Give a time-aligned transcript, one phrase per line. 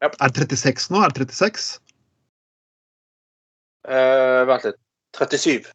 [0.00, 1.00] Er det 36 nå?
[1.02, 1.83] Er det 36?
[3.84, 4.78] Eh, vent litt.
[5.14, 5.68] 37.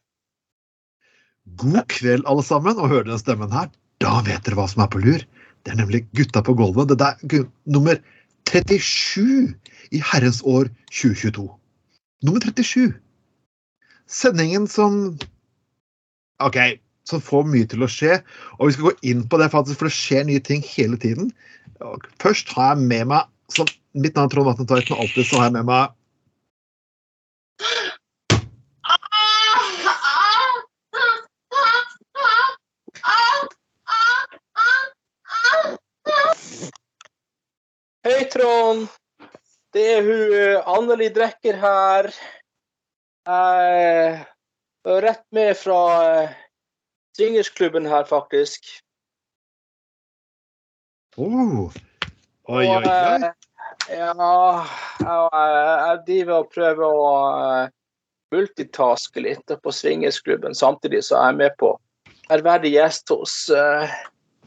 [1.60, 3.70] God kveld, alle sammen, og hører den stemmen her,
[4.04, 5.24] da vet dere hva som er på lur.
[5.64, 6.92] Det er nemlig Gutta på gulvet.
[6.92, 8.00] Det er nummer
[8.50, 9.54] 37
[9.96, 11.48] i herrens år 2022.
[12.26, 12.94] Nummer 37.
[14.10, 15.18] Sendingen som
[16.44, 16.58] OK,
[17.08, 18.20] som får mye til å skje.
[18.58, 21.32] Og vi skal gå inn på det, faktisk, for det skjer nye ting hele tiden.
[22.24, 25.40] Først har jeg med meg som Mitt navn er Trond Vatne Tveiten, og alltid så
[25.40, 25.94] har jeg med meg
[38.10, 38.88] Hei, Trond.
[39.70, 42.08] Det er hun eh, Anneli Drekker her.
[43.30, 43.76] Jeg
[44.90, 46.32] er rett med fra eh,
[47.14, 48.66] swingersklubben her, faktisk.
[51.22, 51.70] oh.
[52.50, 52.90] Oi, oi, oi.
[52.90, 53.30] eh,
[53.94, 54.66] Ja,
[55.06, 57.74] jeg, driver og prøver å eh,
[58.34, 61.76] multitaske litt på swingersklubben, samtidig er jeg med på
[62.34, 64.00] ærverdig gjest hos eh,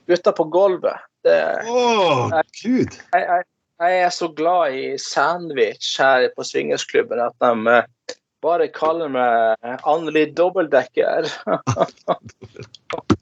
[0.06, 1.04] gutta på gulvet.
[1.22, 1.38] Det,
[1.70, 3.44] oh, jeg, jeg,
[3.82, 9.56] jeg er så glad i sandwich her på swingersklubben at de eh, bare kaller meg
[9.86, 11.28] Anneli Dobbeldekker.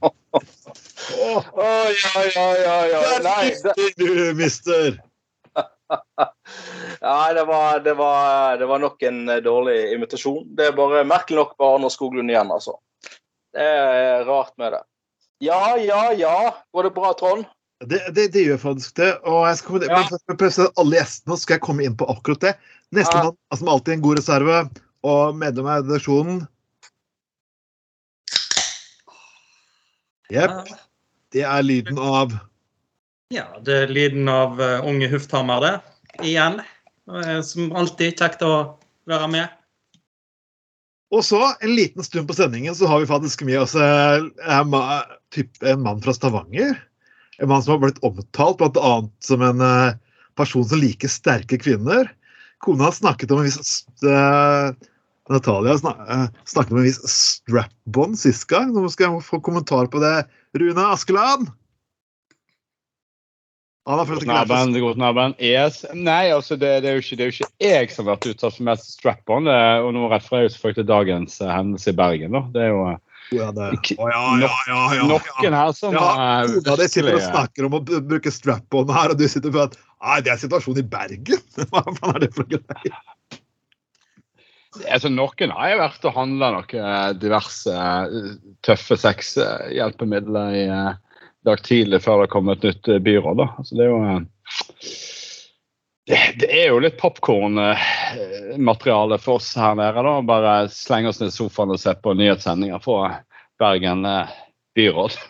[0.00, 0.10] Å
[1.20, 3.00] oh, ja, ja, ja, ja.
[3.24, 5.00] Nei, det, er du, mister!
[7.00, 10.44] Nei, det var, det, var, det var nok en dårlig invitasjon.
[10.56, 12.78] Det er bare merkelig nok bare Arne Skoglund igjen, altså.
[13.52, 14.84] Det er rart med det.
[15.40, 16.34] Ja, ja, ja.
[16.72, 17.44] Går det bra, Trond?
[17.80, 19.10] Det, det, det gjør faktisk det.
[19.24, 20.02] Og jeg skal Ja.
[20.28, 22.54] men presisere alle gjestene, så skal jeg komme inn på akkurat det.
[22.92, 23.56] Nestemann, Ja.
[23.56, 24.58] som alltid en god reserve,
[25.02, 26.42] og medlem av redaksjonen
[30.30, 30.68] Jepp.
[31.32, 32.36] Det er lyden av
[33.30, 35.72] Ja, det er lyden av eh, unge Hufthammer, det.
[36.26, 36.60] Igjen.
[37.10, 38.76] Eh, Som alltid kjekt å
[39.06, 39.48] være med.
[41.10, 44.76] Og så, en liten stund på sendingen, så har vi faktisk med oss eh, en,
[44.76, 46.76] en mann fra Stavanger.
[47.42, 48.92] En mann som har blitt omtalt bl.a.
[49.24, 49.98] som en eh,
[50.38, 52.12] person som liker sterke kvinner.
[52.62, 54.70] Kona har snakket om en viss uh,
[55.32, 58.74] Natalia snak, uh, snakket om en viss strap-on sist gang.
[58.74, 60.28] Nå skal jeg få kommentar på det.
[60.60, 61.48] Rune Askeland?
[63.88, 64.06] Han har
[64.74, 65.34] det går.
[65.40, 65.84] Yes.
[65.96, 68.56] Nei, altså, det, det, er ikke, det er jo ikke jeg som har vært utsatt
[68.58, 69.48] for mest strap-on.
[69.48, 72.32] er- Og nå refererer jeg selvfølgelig til dagens eh, hendelse i Bergen.
[72.36, 72.42] da.
[72.52, 72.98] Det er jo eh,
[73.32, 73.70] Ja, det.
[73.78, 75.06] Ikke- ja, ja, ja, ja, ja.
[75.08, 76.08] noen her som Ja,
[76.44, 79.50] eh, ja, de sitter og eh, snakker om å bruke strap-on her, og du sitter
[79.54, 81.42] på at Nei, det er situasjonen i Bergen!
[81.72, 83.00] Hva faen er det for greier?
[84.86, 90.92] Altså, noen har jeg vært og handla noen eh, diverse eh, tøffe sexhjelpemidler i eh,
[91.46, 93.36] dag tidlig før det kom et nytt eh, byråd.
[93.40, 93.46] da.
[93.58, 94.20] Altså, det er jo eh,
[96.10, 100.00] det, det er jo litt popkornmateriale for oss her nede.
[100.06, 102.98] da, Bare slenge oss ned i sofaen og se på nyhetssendinger fra
[103.60, 104.28] Bergen eh,
[104.78, 105.12] byråd.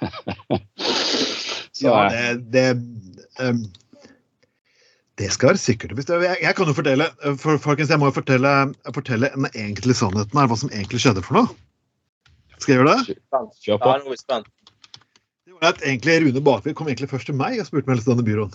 [1.81, 2.69] Så, Ja, det, det,
[3.41, 3.61] um,
[5.21, 5.91] det skal være sikkert.
[5.97, 7.07] Jeg, jeg kan jo fortelle
[7.41, 8.51] for, folkens, jeg må jo fortelle,
[8.93, 11.49] fortelle den egentlige sannheten her, hva som egentlig skjedde for noe.
[12.61, 13.03] Skal jeg gjøre det?
[13.65, 13.89] Kjør på.
[13.89, 14.49] Ja, nå er vi spent.
[15.67, 18.55] At egentlig Rune Bakvik kom egentlig først til meg og spurte om denne byråen.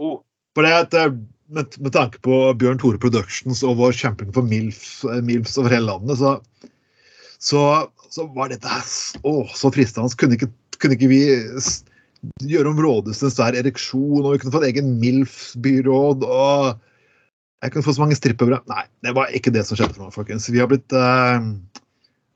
[0.00, 0.18] Oh.
[0.56, 1.14] For det at, eh,
[1.54, 5.72] med, med tanke på Bjørn Tore Productions og vår kjemping for MILF, eh, MILFs over
[5.74, 6.36] hele landet, så,
[7.38, 7.62] så,
[8.10, 8.84] så var dette her
[9.26, 10.12] å, så fristende.
[10.20, 10.50] Kunne ikke,
[10.82, 11.22] kunne ikke vi
[12.50, 16.80] gjøre om rådhuset en svær ereksjon, og vi kunne fått egen MILF-byråd, og
[17.60, 20.14] jeg kunne få så mange strippere Nei, det var ikke det som skjedde for meg,
[20.16, 20.48] folkens.
[20.48, 21.44] Vi har blitt uh,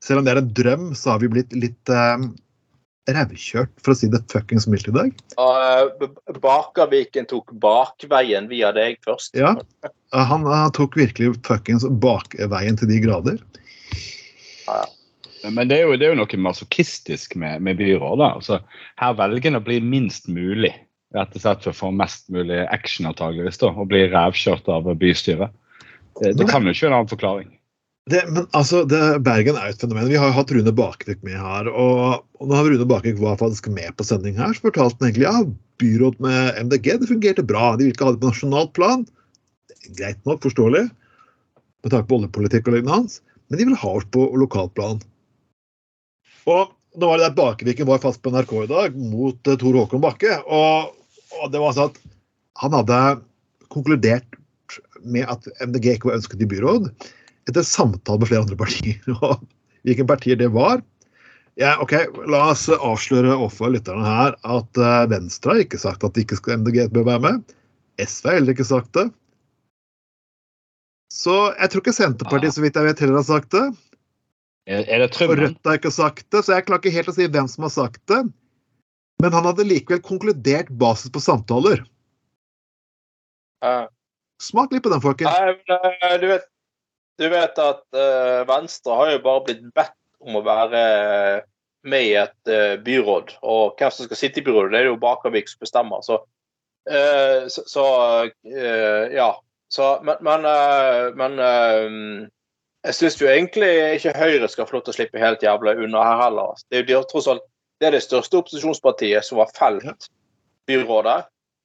[0.04, 2.26] Selv om det er en drøm, så har vi blitt litt eh,
[3.10, 5.10] rævkjørt, for å si det fuckings mildt i dag.
[5.36, 6.08] Uh,
[6.40, 9.34] Bakerviken tok bakveien via deg først.
[9.36, 9.54] Ja.
[10.14, 13.40] Han, han tok virkelig fuckings bakveien til de grader.
[15.52, 18.16] Men det er jo, det er jo noe masochistisk med, med byråd.
[18.22, 18.30] da.
[18.38, 18.60] Altså,
[19.00, 20.72] her velger en å bli minst mulig,
[21.14, 24.88] rett og slett for å få mest mulig action antageligvis, da, og bli rævkjørt av
[25.00, 25.52] bystyret.
[26.20, 27.52] Det, det kan jo ikke være en annen forklaring.
[28.10, 30.10] Det, men altså, det, Bergen er jo et fenomen.
[30.12, 31.70] Vi har jo hatt Rune Bakvik med her.
[31.72, 35.24] Og, og har Rune Bakvik var faktisk med på sending her, så fortalte han egentlig
[35.24, 35.38] ja,
[35.80, 37.72] byråd med MDG det fungerte bra.
[37.74, 39.06] De ville ikke ha det på nasjonalt plan.
[39.96, 40.84] Greit nok, forståelig.
[41.84, 45.00] med tanke på oljepolitikk og lignende men de ville ha oss på lokalt plan.
[46.48, 49.76] Og nå var det der Bakeviken var fast på NRK i dag mot uh, Tor
[49.80, 50.38] Håkon Bakke.
[50.44, 50.94] Og,
[51.40, 52.00] og det var sånn at
[52.62, 53.00] han hadde
[53.74, 54.40] konkludert
[55.04, 56.88] med at MDG ikke var ønsket i byråd
[57.49, 59.00] etter samtale med flere andre partier.
[59.20, 59.41] Og
[59.85, 60.82] hvilke partier det var
[61.61, 61.93] ja, ok,
[62.26, 66.38] La oss avsløre overfor lytterne her at eh, Venstre har ikke sagt at de ikke
[66.41, 67.55] skal MDG bør være med.
[68.02, 69.05] SV har heller ikke sagt det.
[71.14, 73.69] Så jeg tror ikke Senterpartiet så vidt jeg vet heller har sagt det.
[74.67, 77.29] Er, det Og Rødt har ikke sagt det, så jeg klarer ikke helt å si
[77.29, 78.23] hvem som har sagt det.
[79.23, 81.85] Men han hadde likevel konkludert basis på samtaler.
[83.62, 83.85] Eh,
[84.43, 85.31] Smak litt på den, folkens.
[85.38, 86.49] Eh, du, vet,
[87.20, 90.84] du vet at uh, Venstre har jo bare blitt bedt om å være
[91.84, 93.37] med i et uh, byråd.
[93.43, 96.05] Og hvem som skal sitte i byrådet, det er jo Bakervik som bestemmer.
[96.06, 96.20] Så,
[96.90, 97.88] uh, så, så
[99.14, 99.32] ja.
[99.75, 100.44] Så, men men,
[101.19, 101.40] men
[102.84, 106.02] jeg syns jo egentlig ikke Høyre skal få lov til å slippe helt jævla unna
[106.05, 106.61] her heller.
[106.69, 107.43] Det er jo de- tross alt
[107.81, 110.06] det er det største opposisjonspartiet som har felt
[110.69, 111.25] byrådet.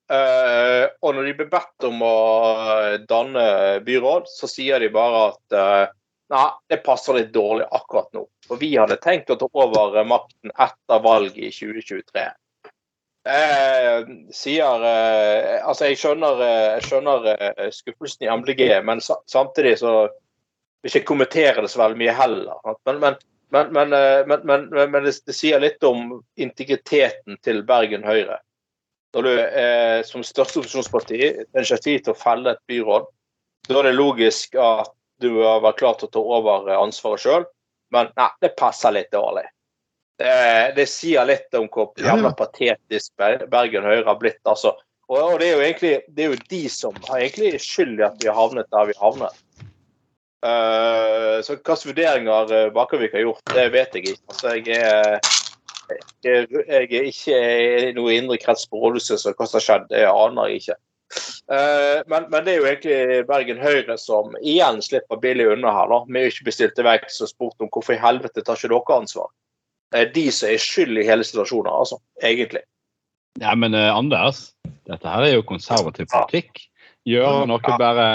[0.10, 2.16] Eh, og når de blir bedt om å
[3.10, 3.46] danne
[3.86, 5.92] byråd, så sier de bare at uh,
[6.34, 8.26] nei, det passer litt dårlig akkurat nå.
[8.48, 12.26] For vi hadde tenkt å ta over makten etter valget i 2023.
[13.30, 19.20] Uh, sier eh, Altså, jeg skjønner, eh, jeg skjønner eh, skuffelsen i MDG, men sa
[19.30, 19.92] samtidig så
[20.80, 22.62] vil ikke kommentere det så veldig mye heller.
[22.64, 23.20] Eh, men,
[23.76, 28.40] men, men, men det, det sier litt om integriteten til Bergen Høyre
[29.16, 33.08] når du eh, som største opposisjonsparti initiativ til å felle et byråd,
[33.70, 37.48] da er det logisk at du har vært klar til å ta over ansvaret sjøl,
[37.94, 39.48] men nei, det passer litt dårlig.
[40.20, 40.32] Det,
[40.76, 44.42] det sier litt om hvor jævla patetisk Bergen Høyre har blitt.
[44.44, 44.76] altså.
[45.10, 48.06] Og, og det er jo egentlig det er jo de som har egentlig skyld i
[48.06, 49.46] at vi har havnet der vi har havnet.
[50.40, 54.22] Uh, så hvilke vurderinger eh, Bakervik har gjort, det vet jeg ikke.
[54.32, 55.18] Altså, jeg er
[56.26, 57.40] jeg, er ikke
[57.90, 60.78] i noe indre krets på rådhuset, så hva som har skjedd, det aner jeg ikke.
[61.50, 65.90] Eh, men, men det er jo egentlig Bergen Høyre som igjen slipper billig unna her,
[65.90, 68.60] da, Vi å ikke bestilt stilt til vekk og spurt om hvorfor i helvete tar
[68.60, 69.32] ikke dere ansvar.
[69.90, 71.98] Det er de som er skyld i hele situasjonen, altså.
[72.22, 72.62] Egentlig.
[73.42, 74.52] Ja, men eh, Anders,
[74.90, 76.69] dette her er jo konservativ politikk.
[77.08, 78.08] Gjøre noe bare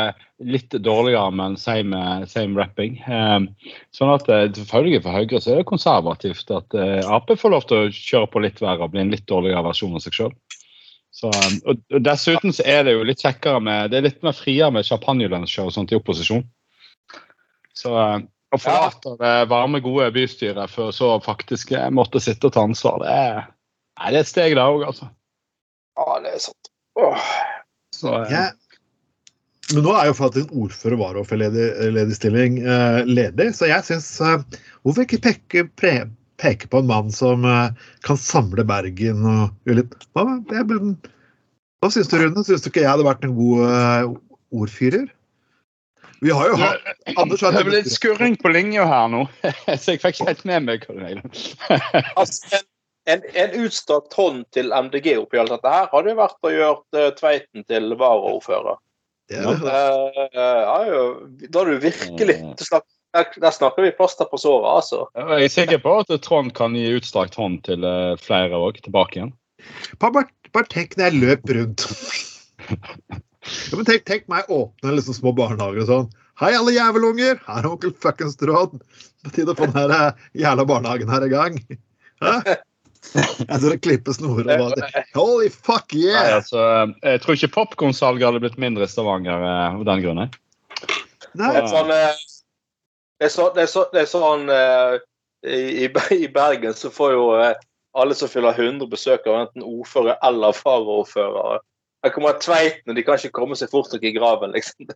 [0.44, 2.98] litt dårligere, men same, same rapping.
[3.00, 7.54] Eh, sånn at eh, selvfølgelig for Høyre så er det konservativt at eh, Ap får
[7.54, 10.19] lov til å kjøre på litt verre og bli en litt dårligere versjon av seg
[10.19, 10.34] sjøl.
[11.25, 14.72] Og, og dessuten så er det jo litt kjekkere med Det er litt mer friere
[14.75, 16.42] med champagnelunsjer og sånt i opposisjon.
[17.75, 18.16] Så eh,
[18.54, 23.00] å forlate det varme, gode bystyret for så faktisk eh, måtte sitte og ta ansvar,
[23.02, 23.40] det er,
[23.98, 25.08] nei, det er et steg det òg, altså.
[25.98, 26.70] Ja, det er sant.
[26.98, 27.32] Åh.
[27.94, 28.52] Så, eh, Jeg-
[29.72, 34.11] Men nå er jo faktisk en ordfører og ledig stilling eh, ledig, så jeg syns
[34.20, 35.94] eh, Hvorfor ikke peke, pre,
[36.40, 37.72] peke på en mann som eh,
[38.05, 40.69] kan samle Bergen og gjøre litt Hva, jeg,
[41.81, 42.44] hva syns du, Rune?
[42.44, 44.12] Syns du ikke jeg hadde vært en god eh,
[44.61, 45.08] ordfyrer?
[46.25, 49.25] Vi har jo hatt Anders har Det ble litt skurring på linja her nå,
[49.81, 52.05] så jeg fikk ikke helt med meg hva det.
[52.20, 52.65] Altså, en,
[53.12, 57.03] en, en utstrakt hånd til MDG oppi alt dette her hadde jo vært å gjøre
[57.03, 58.81] eh, Tveiten til varaordfører.
[59.31, 59.72] Det er det.
[59.72, 60.98] Eh, ja,
[61.48, 62.64] da har du virkelig du
[63.14, 65.04] der, der snakker vi plaster på såret, altså.
[65.14, 69.20] Jeg er sikker på at Trond kan gi utstrakt hånd til eh, flere òg, tilbake
[69.20, 69.32] igjen.
[70.02, 70.26] Bare,
[70.70, 71.86] tenk når jeg løp rundt.
[72.64, 76.12] Ja, men tenk, tenk meg åpne liksom små barnehager og sånn.
[76.40, 77.38] Hei, alle jævelunger!
[77.46, 78.81] Her er onkel fuckings Trond.
[79.22, 81.60] På tide å få den her eh, jævla barnehagen her i gang.
[82.24, 82.56] Hæ?
[83.61, 86.37] Tror det klippes snorer og bare Holy fuck Nei, yeah!
[86.39, 86.63] altså,
[87.05, 90.25] jeg tror ikke popkornsalget hadde blitt mindre i Stavanger eh, av den grunn.
[91.34, 92.25] Det er sånn, eh,
[93.20, 94.96] det er så, det er så, det er sånn eh,
[95.44, 97.29] i, I Bergen så får jo
[97.94, 101.63] alle som fyller 100 besøk av enten ordfører eller varaordfører.
[102.05, 104.84] Her kommer Tveiten, og de kan ikke komme seg fort nok i graven, liksom.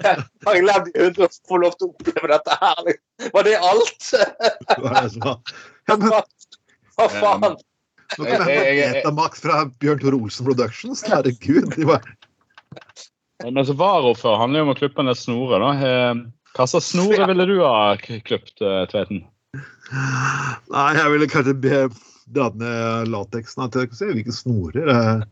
[0.46, 2.80] Har jeg levd i 100 år får lov til å oppleve dette her?
[2.86, 3.32] liksom?
[3.34, 4.02] Var det alt?
[6.96, 7.58] hva faen?
[8.18, 11.04] Nå kan jeg hente Max fra Bjørn Tore Olsen Productions.
[11.06, 11.68] Herregud.
[11.76, 12.00] De var,
[13.44, 15.60] Men altså, Varaordfører handler jo om å klippe ned snorer.
[15.60, 15.70] da.
[15.76, 16.14] Eh,
[16.56, 19.26] Hva slags snore ville du ha klippet, eh, Tveiten?
[20.70, 21.78] nei, jeg ville kanskje be
[22.34, 23.66] dratt ned lateksen.
[23.74, 24.94] Jeg ser hvilke snorer.
[24.94, 25.28] eh.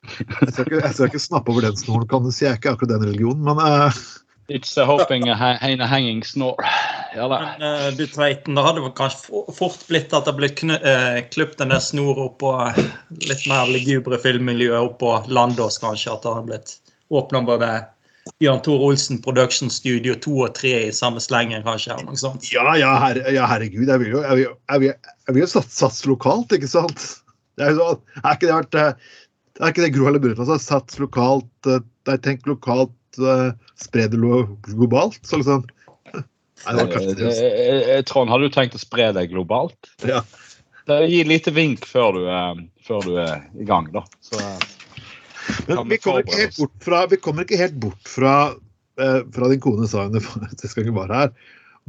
[0.00, 2.46] Jeg skal, ikke, jeg skal ikke snappe over den snoren, kan du si.
[2.46, 4.02] Jeg er ikke akkurat den religionen, men uh...
[4.50, 6.66] It's a hoping a hanging snore.
[7.14, 7.36] Ja da.
[7.58, 11.62] Men uh, du Tveiten, da hadde det kanskje fort blitt at det ble eh, klippet
[11.62, 12.56] en del snor oppå
[13.28, 16.16] litt mer lugubre filmmiljø oppå Landås, kanskje.
[16.16, 16.74] At det hadde blitt
[17.14, 17.70] åpna både
[18.40, 21.94] Bjørn Tor Olsen Production Studio 2 og 3 i samme slengen, kanskje.
[21.94, 22.44] eller noe sånt.
[22.52, 23.88] Ja, ja, her, ja herregud.
[23.88, 24.92] Jeg vil jo, jeg vil, jo- jeg vil,
[25.28, 27.06] jeg vil jo satse, sats lokalt, ikke sant?
[27.58, 29.10] Det er, jo sånn, er ikke det vært eh,
[29.60, 30.56] Er ikke det Gro Harlem Brundtland sa?
[30.62, 35.18] Sats lokalt, eh, nei, tenk lokalt, eh, spre det globalt?
[35.26, 35.66] Så liksom
[36.68, 39.90] Nei, Trond, har du tenkt å spre deg globalt?
[40.04, 40.20] Ja.
[40.90, 42.24] Gi et lite vink før du,
[42.84, 44.02] før du er i gang, da.
[44.24, 44.36] Så,
[45.68, 48.34] Men vi kommer ikke helt bort fra, vi kommer ikke helt bort fra,
[49.00, 50.20] eh, fra din kone sa hun
[50.60, 51.32] sist gang hun var her.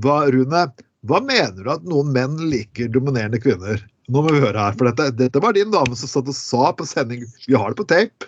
[0.02, 0.66] Hva, Rune,
[1.10, 3.82] hva mener du at noen menn liker dominerende kvinner?
[4.12, 6.72] Nå må vi høre her, for dette, dette var din dame som satt og sa
[6.76, 8.28] på sending Vi har det på tape.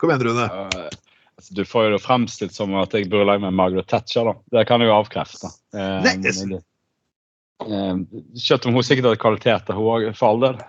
[0.00, 0.46] Kom igjen, Rune.
[0.46, 0.90] Uh,
[1.38, 4.36] altså, du får jo det fremstilt som at jeg burde lage med Margaret Thatcher, da.
[4.54, 5.50] Det kan jeg jo avkrefte.
[5.74, 6.36] Uh, Nei, jeg...
[6.42, 10.62] men eh, Selv om hun sikkert hadde kvaliteter, hun òg, for all del.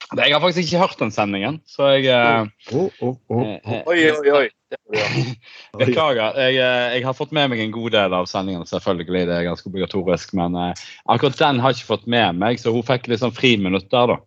[0.00, 2.08] Eh, det- jeg har faktisk ikke hørt den sendingen, så jeg
[2.72, 4.48] oh, oh, oh, eh, eh, Oi, oi, oi.
[4.90, 5.36] Vi gjøre.
[5.78, 6.36] Beklager.
[6.38, 9.26] Jeg, eh, jeg har fått med meg en god del av sendingen, selvfølgelig.
[9.26, 10.34] Det er ganske obligatorisk.
[10.38, 13.34] Men eh, akkurat den har jeg ikke fått med meg, så hun fikk litt sånn
[13.34, 14.18] friminutt der, da.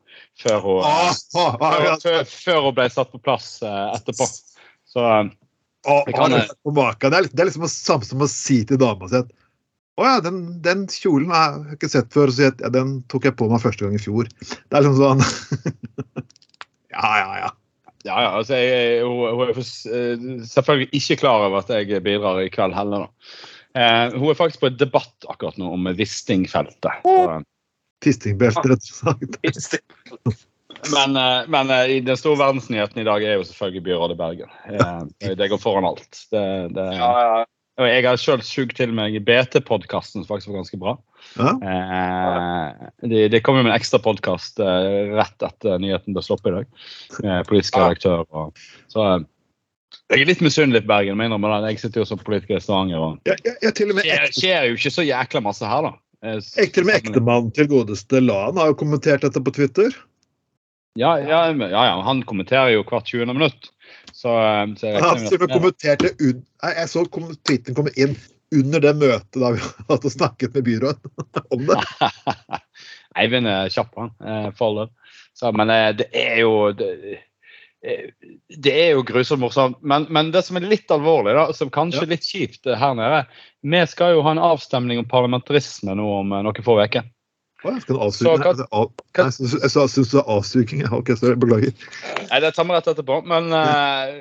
[0.43, 0.81] Før hun,
[2.01, 4.27] før, før hun ble satt på plass eh, etterpå.
[4.93, 5.29] Så eh,
[6.15, 6.51] kan- det er.
[7.09, 9.31] Det er, litt- det er liksom det samme som å si til dama si at
[9.93, 12.31] å ja, den, den kjolen har jeg ikke sett før.
[12.33, 14.29] Så jeg, ja, den tok jeg på meg første gang i fjor.
[14.29, 15.21] Det er liksom sånn
[16.93, 17.49] Ja, ja, ja.
[18.05, 22.51] ja, ja, altså jeg, hun, er eh, selvfølgelig ikke klar over at jeg bidrar i
[22.53, 23.37] kveld heller, da.
[23.73, 27.01] Eh, hun er faktisk på et debatt akkurat nå om Wisting-feltet.
[27.05, 27.39] Så,
[28.03, 30.43] Fistingbelte, rett og slett.
[30.91, 34.53] Men, eh, men eh, den store verdensnyheten i dag er jo selvfølgelig byrådet Bergen.
[34.69, 36.25] Eh, Det går foran alt.
[36.31, 36.45] Det,
[36.75, 37.45] det, Ja, ja.
[37.81, 40.93] Og jeg har sjøl sugd til meg BT-podkasten, som faktisk var ganske bra.
[41.39, 41.53] Ja.
[41.57, 46.51] Eh, det, de kom jo med en ekstra podkast eh, rett etter nyheten ble sluppet
[46.51, 46.69] i dag.
[47.23, 48.27] Eh, politisk redaktør.
[48.29, 48.61] Og,
[48.93, 49.25] så eh,
[50.13, 51.17] jeg er litt misunnelig på Bergen.
[51.17, 51.73] Men det.
[51.73, 53.01] Jeg sitter jo som politiker i Stavanger.
[53.01, 55.73] og Jeg, jeg, jeg til og med Det skjer, skjer jo ikke så jækla masse
[55.73, 55.93] her, da.
[56.23, 59.95] Eh, Jeg, til og med ektemannen til godeste Lan har jo kommentert dette på Twitter.
[60.99, 63.33] Ja, ja, ja, ja, han kommenterer jo hvert 20.
[63.33, 63.72] minutt.
[64.23, 66.37] Så, eh, så jeg Han jeg regner til og med med at- kommentert det un
[66.63, 68.15] Nei, Jeg så kom, tweeten komme inn
[68.53, 69.59] under det møtet da vi
[69.91, 71.11] hadde snakket med byrådet
[71.57, 71.77] om det.
[73.19, 74.11] Eivind er kjapp, han.
[74.23, 74.89] eh, For all.
[75.37, 76.91] Så, men eh, det er jo det,
[78.63, 79.81] det er jo grusomt morsomt.
[79.83, 83.25] Men, men det som er litt alvorlig, da, som kanskje er litt kjipt her nede
[83.65, 87.09] Vi skal jo ha en avstemning om parlamentarisme nå om noen få uker.
[87.63, 87.99] Å, jeg skal
[88.75, 90.41] av- nei, syns- jeg syns det er
[91.15, 91.73] sorry, beklager.
[92.29, 93.21] Nei, Det tar vi rett etterpå.
[93.31, 94.11] Men uh,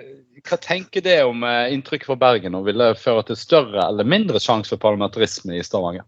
[0.47, 2.55] hva tenker det om uh, inntrykk fra Bergen?
[2.55, 6.07] og Vil det føre til større eller mindre sjanse for parlamentarisme i Stavanger?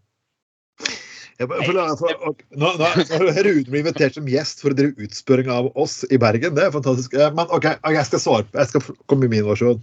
[1.35, 4.95] Jeg, bare- for, for, nå, nå, har Rune blitt invitert som gjest for å drive
[5.03, 6.55] utspørring av oss i Bergen.
[6.55, 7.17] Det er fantastisk.
[7.19, 9.81] Eh, Men OK, ok, jeg skal svare på, jeg skal komme med min versjon.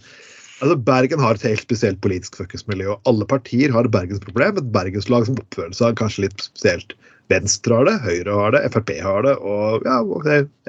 [0.62, 2.92] Altså, Bergen har et helt spesielt politisk fuckings-miljø.
[2.94, 4.60] og Alle partier har et bergensproblem.
[4.60, 6.94] Et bergenslag som oppfører seg kanskje litt spesielt.
[7.32, 9.98] Venstre har det, Høyre har det, Frp har det, og ja,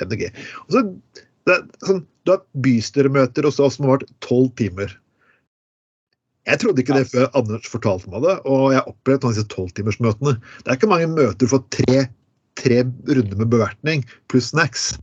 [0.01, 0.27] MDG.
[0.65, 0.83] Og så,
[1.50, 4.93] det, sånn, du har bystyremøter hos oss som har vært tolv timer.
[6.50, 10.35] Jeg trodde ikke det før Anders fortalte meg det, og jeg opplevde disse tolvtimersmøtene.
[10.63, 12.05] Det er ikke mange møter for tre,
[12.59, 14.93] tre runder med bevertning pluss snacks.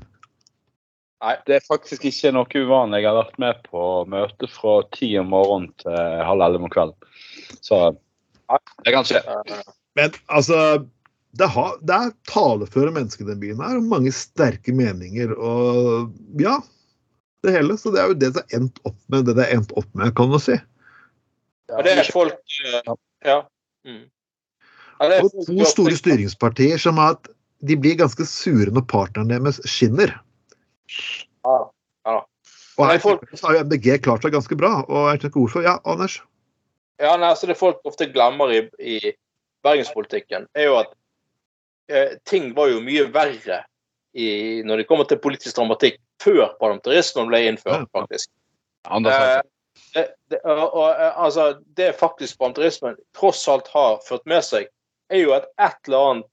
[1.21, 1.35] Nei.
[1.45, 3.03] Det er faktisk ikke noe uvanlig.
[3.03, 7.11] Jeg har vært med på møte fra ti om morgenen til halv elleve om kvelden.
[7.61, 9.21] Så nei, det kan skje.
[9.99, 10.61] Men altså
[11.37, 15.35] det, har, det er taleføre mennesker i den byen her, og mange sterke meninger.
[15.37, 16.57] Og ja,
[17.45, 17.77] det hele.
[17.81, 19.91] Så det er jo det det har endt opp med, det det har endt opp
[19.93, 20.57] med, kan man si.
[21.71, 22.57] Ja, det er folk
[23.25, 23.43] Ja.
[23.87, 24.09] Mm.
[25.01, 27.29] Ja, det er Og to store styringspartier som at
[27.65, 30.17] de blir ganske sure når partneren deres skinner.
[31.45, 31.59] Ja.
[32.05, 32.17] da
[32.79, 34.85] Og her folk- har jo MDG klart seg ganske bra.
[34.89, 35.63] Og jeg tenker hvorfor.
[35.67, 36.21] Ja, Anders?
[37.01, 39.13] Ja, nei, altså Det folk ofte glemmer i, i
[39.65, 40.93] bergenspolitikken, er jo at
[41.89, 43.63] eh, ting var jo mye verre
[44.15, 48.31] i, når det kommer til politisk dramatikk før parlamentarismen ble innført, faktisk.
[48.89, 49.41] Ja, Eh,
[49.95, 51.45] det, det, og, og, eh, altså,
[51.77, 54.69] det faktisk parlamentarismen tross alt har ført med seg,
[55.11, 56.27] er jo at et eller annet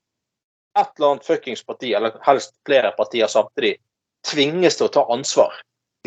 [0.78, 3.78] et eller annet fuckings parti, eller helst flere partier samtidig,
[4.26, 5.56] tvinges til å ta ansvar.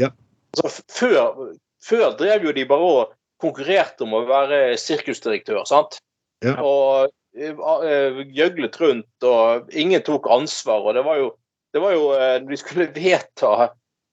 [0.00, 0.10] Ja.
[0.56, 1.40] Altså, før,
[1.84, 6.00] før drev jo de bare og konkurrerte om å være sirkusdirektør, sant?
[6.44, 6.56] Ja.
[6.64, 10.88] Og eh, eh, gjøglet rundt, og ingen tok ansvar.
[10.88, 11.30] Og det var jo,
[11.74, 13.70] det var jo eh, Når de skulle vedta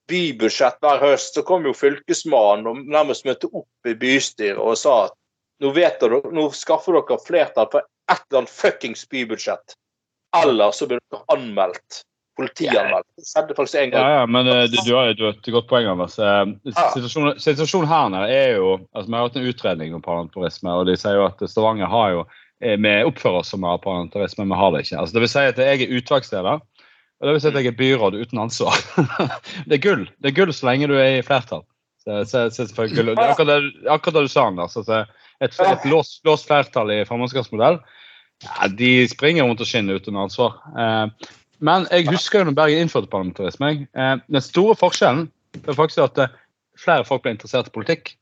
[0.08, 5.10] bybudsjett hver høst, så kom jo fylkesmannen og nærmest møtte opp i bystyret og sa
[5.10, 5.16] at
[5.63, 9.75] nå, vet dere, nå skaffer dere flertall for et eller annet fuckings bybudsjett.
[10.38, 12.06] Eller så blir dere anmeldt
[12.38, 13.08] politianmeldt.
[13.17, 14.12] Det skjedde faktisk en Ja, gang.
[14.20, 16.17] ja, men eh, du, du har jo et godt poeng, Anders.
[16.22, 16.44] Eh,
[16.96, 20.86] Situasjonen, situasjonen her nede er jo altså Vi har hatt en utredning om parlamentarisme, og
[20.89, 22.24] de sier jo at Stavanger har jo
[22.62, 25.00] eh, Vi oppfører oss som vi har parlamentarisme, men vi har det ikke.
[25.01, 26.62] Altså, det vil si at jeg er utvalgsleder,
[27.17, 28.77] og det vil si at jeg er byråd uten ansvar.
[29.67, 31.65] det er gull Det er gull så lenge du er i flertall.
[32.08, 33.15] Så, så, så gull.
[33.15, 34.77] det akkurat det, akkurat det du sa, Anders.
[34.79, 35.03] Altså,
[35.41, 37.82] et et låst, låst flertall i formannskapsmodell
[38.44, 40.56] ja, de springer rundt og skinner uten ansvar.
[40.77, 41.29] Eh,
[41.60, 43.88] men jeg husker jo når Bergen innførte parlamentarisme.
[43.96, 45.32] Eh, den store forskjellen
[45.68, 46.36] er faktisk at eh,
[46.78, 48.16] flere folk ble interessert i politikk.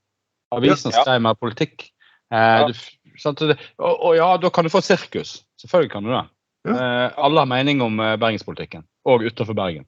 [0.56, 1.02] Avisene Ja.
[1.04, 1.90] skrev mer politikk.
[2.32, 2.68] Eh, Ja.
[2.68, 2.74] du,
[3.18, 5.44] sant, og, og, ja, da kan du få sirkus.
[5.62, 6.26] Selvfølgelig kan du det.
[6.66, 7.12] Ja.
[7.22, 9.86] alle har mening om bergenspolitikken, og utenfor Bergen.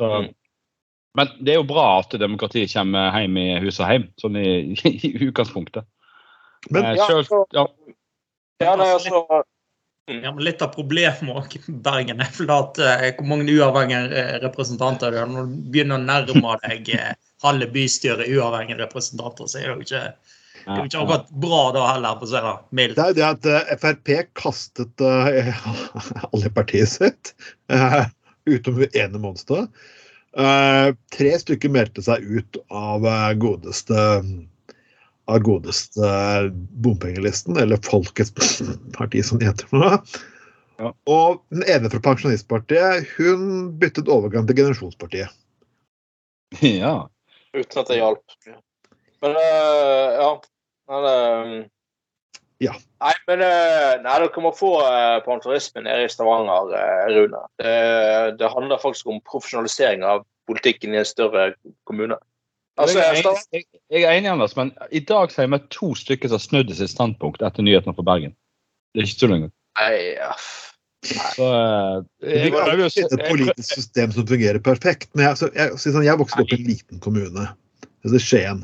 [0.00, 0.34] Så, Mm.
[1.14, 4.72] Men det er jo bra at demokratiet kommer hjem i hus og hjem, sånn i,
[4.88, 5.84] i utgangspunktet.
[6.70, 7.66] Men Eh, Ja, selv- så- ja,
[8.60, 9.42] Ja, nei, altså,
[10.06, 14.32] Ja, men Litt av problemet med Bergen er vel at uh, hvor mange uavhengige eh,
[14.42, 15.30] representanter du har.
[15.30, 17.12] Når du begynner å nærme deg eh,
[17.44, 20.02] halve bystyret uavhengige representanter, så er det jo ikke,
[20.64, 22.88] det er jo ikke akkurat bra da heller, på seg da, det.
[22.96, 25.06] Det er jo det at uh, Frp kastet
[26.32, 27.34] alle partiet sitt,
[27.70, 28.02] uh,
[28.50, 29.70] utom ene monsteret.
[30.32, 33.04] Eh, tre stykker meldte seg ut av
[33.36, 33.96] godeste
[35.32, 36.12] av godeste
[36.84, 38.32] bompengelisten, eller Folkets
[38.96, 39.90] parti, som det heter nå.
[40.80, 40.90] Ja.
[41.10, 45.30] Og den ene fra Pensjonistpartiet hun byttet overgang til Generasjonspartiet.
[46.60, 46.96] ja.
[47.54, 48.38] uten at det hjalp.
[49.22, 50.32] Men eh, ja.
[50.90, 51.54] Men, eh,
[52.62, 52.74] Ja.
[53.02, 56.68] Nei, men eh, nei, dere må få uh, parlamentarisme nede i Stavanger,
[57.10, 57.40] Rune.
[57.58, 57.72] Det,
[58.38, 61.48] det handler faktisk om profesjonalisering av politikken i en større
[61.90, 62.20] kommune.
[62.80, 65.68] Altså, jeg, er enig- jeg, jeg er enig, Anders, men i dag har jeg møtt
[65.74, 68.32] to stykker som har snudd i sitt standpunkt etter nyhetene fra Bergen.
[68.92, 69.52] Det er ikke tull engang.
[69.80, 70.32] nei, ja.
[71.02, 75.10] Så eh, Vi jeg prøver ikke et politisk system som fungerer perfekt.
[75.16, 77.46] Men jeg, så jeg, så sånn, jeg vokste opp i en liten kommune.
[78.06, 78.60] Det er Skien.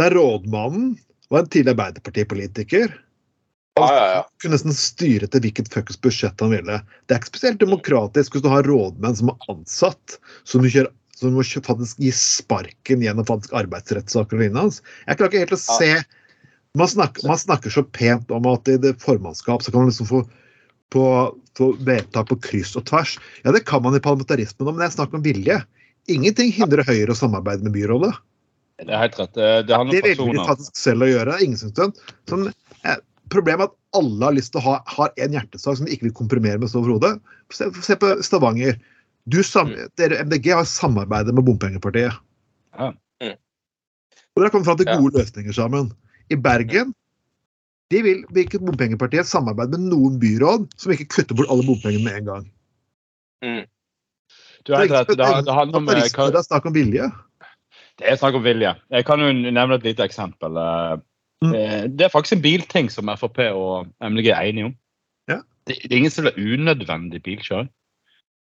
[0.00, 0.92] Der rådmannen
[1.32, 2.92] var en tidligere Arbeiderpartipolitiker.
[3.78, 4.22] Ja, ja, ja.
[4.42, 6.80] Kunne nesten styre til hvilket fuckings budsjett han ville.
[7.08, 10.90] Det er ikke spesielt demokratisk hvis du har rådmenn som er ansatt, som, du kjører,
[11.20, 14.80] som må faktisk gi sparken gjennom faktisk arbeidsrettssaker og lignende.
[15.06, 15.92] Jeg klarer ikke helt å se
[16.78, 20.06] man snakker, man snakker så pent om at i det formannskap så kan man liksom
[20.06, 20.20] få
[20.90, 21.04] på,
[21.58, 23.16] på vedtak på kryss og tvers.
[23.44, 25.60] Ja, det kan man i parlamentarismen, men det er snakk om vilje.
[26.10, 28.10] Ingenting hindrer Høyre å samarbeide med byrådet.
[28.80, 29.34] Det er helt rett.
[29.36, 31.36] Det, det handler Det om velger de faktisk selv å gjøre.
[31.44, 32.00] Ingen syns.
[32.30, 32.48] Sånn,
[32.82, 32.98] eh,
[33.30, 36.08] problemet er at alle har lyst til å ha har en hjertesak som de ikke
[36.08, 37.18] vil komprimere med så overhodet.
[37.54, 38.80] Se, se på Stavanger.
[39.28, 42.14] Du, sam, dere MDG har samarbeidet med Bompengepartiet.
[42.78, 42.92] Ja.
[43.22, 43.36] Mm.
[43.36, 44.96] Og dere har kommet fram til Ja.
[44.96, 45.92] gode løsninger sammen.
[46.30, 46.94] I Bergen
[47.90, 52.20] de vil hvilket bompengepartiet samarbeide med noen byråd som ikke kutter bort alle bompengene med
[52.20, 52.44] en gang.
[53.42, 53.64] Mm.
[54.64, 55.08] Du har rett.
[55.08, 56.30] Det, det handler om kan...
[56.30, 57.10] Det er snakk om vilje.
[57.98, 58.76] Det er snakk om vilje.
[58.94, 60.56] Jeg kan jo nevne et lite eksempel.
[60.56, 60.98] Eh,
[61.40, 61.54] Mm.
[61.54, 64.74] eh, Det er faktisk en bilting som Frp og MDG er enige om.
[65.28, 65.38] Ja.
[65.66, 67.70] Det, det er ingen som vil ha unødvendig bilkjøring.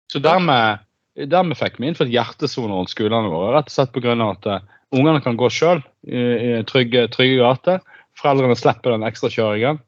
[0.09, 0.81] Så dermed,
[1.29, 3.53] dermed fikk vi innført hjertesoner rundt skolene våre.
[3.57, 4.15] Rett og slett pga.
[4.25, 7.83] at eh, ungene kan gå sjøl i, trygge, trygge gater.
[8.19, 9.81] Foreldrene slipper den ekstrakjøringen.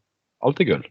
[0.45, 0.83] Alt er gull.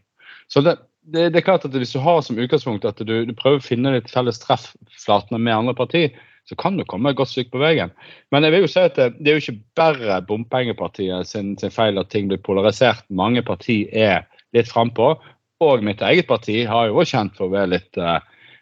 [0.51, 3.33] Så det, det, det er klart at Hvis du har som utgangspunkt at du, du
[3.37, 6.11] prøver å finne litt felles treffflatene med andre partier,
[6.49, 7.91] så kan du komme et godt stykke på veien.
[8.33, 11.73] Men jeg vil jo si at det, det er jo ikke bare bompengepartiet sin, sin
[11.73, 13.05] feil at ting blir polarisert.
[13.13, 14.25] Mange partier er
[14.57, 15.13] litt frampå.
[15.61, 18.17] Og mitt eget parti har jo vært kjent for å være litt eh,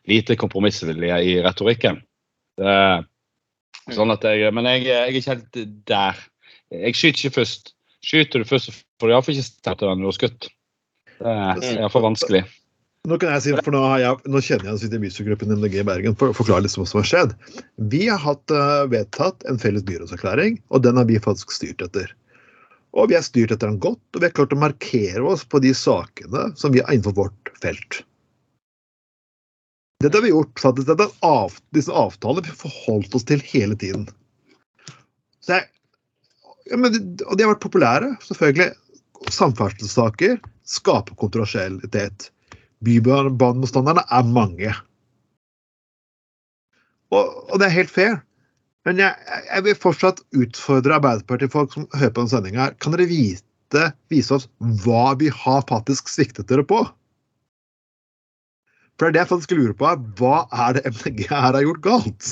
[0.10, 2.02] lite kompromissvillige i retorikken.
[2.60, 2.76] Det,
[3.96, 6.24] sånn at jeg, men jeg, jeg er ikke helt der.
[6.76, 7.74] Jeg skyter ikke først.
[8.06, 10.50] Skyter du først, så får du iallfall ikke stemt den du har skutt.
[11.20, 12.46] Det er iallfall vanskelig.
[13.08, 15.78] Nå kan jeg si, for nå, har jeg, nå kjenner jeg i bystyregruppen i MDG
[15.82, 17.36] i Bergen for å forklare litt hva som har skjedd.
[17.92, 22.12] Vi har hatt uh, vedtatt en felles byrådserklæring, og den har vi faktisk styrt etter.
[22.98, 25.62] Og vi har styrt etter den godt, og vi har klart å markere oss på
[25.64, 28.02] de sakene som vi har innenfor vårt felt.
[30.00, 30.88] Dette har vi gjort, faktisk.
[30.88, 34.06] Dette av, disse avtalene vi har forholdt oss til hele tiden.
[35.44, 35.66] Så jeg,
[36.72, 38.70] ja, men, og de har vært populære, selvfølgelig.
[39.36, 40.38] Samferdselssaker
[40.70, 42.30] skaper kontroversialitet.
[42.88, 44.72] Bybanemotstanderne er mange.
[47.12, 48.20] Og, og det er helt fair.
[48.88, 49.18] Men jeg,
[49.50, 52.70] jeg vil fortsatt utfordre Arbeiderpartiet-folk som hører på denne sendinga.
[52.80, 54.48] Kan dere vite, vise oss
[54.86, 56.86] hva vi har faktisk sviktet dere på?
[59.00, 59.88] For det er det jeg faktisk lurer på.
[59.88, 62.32] er, Hva er det MDG her har gjort galt?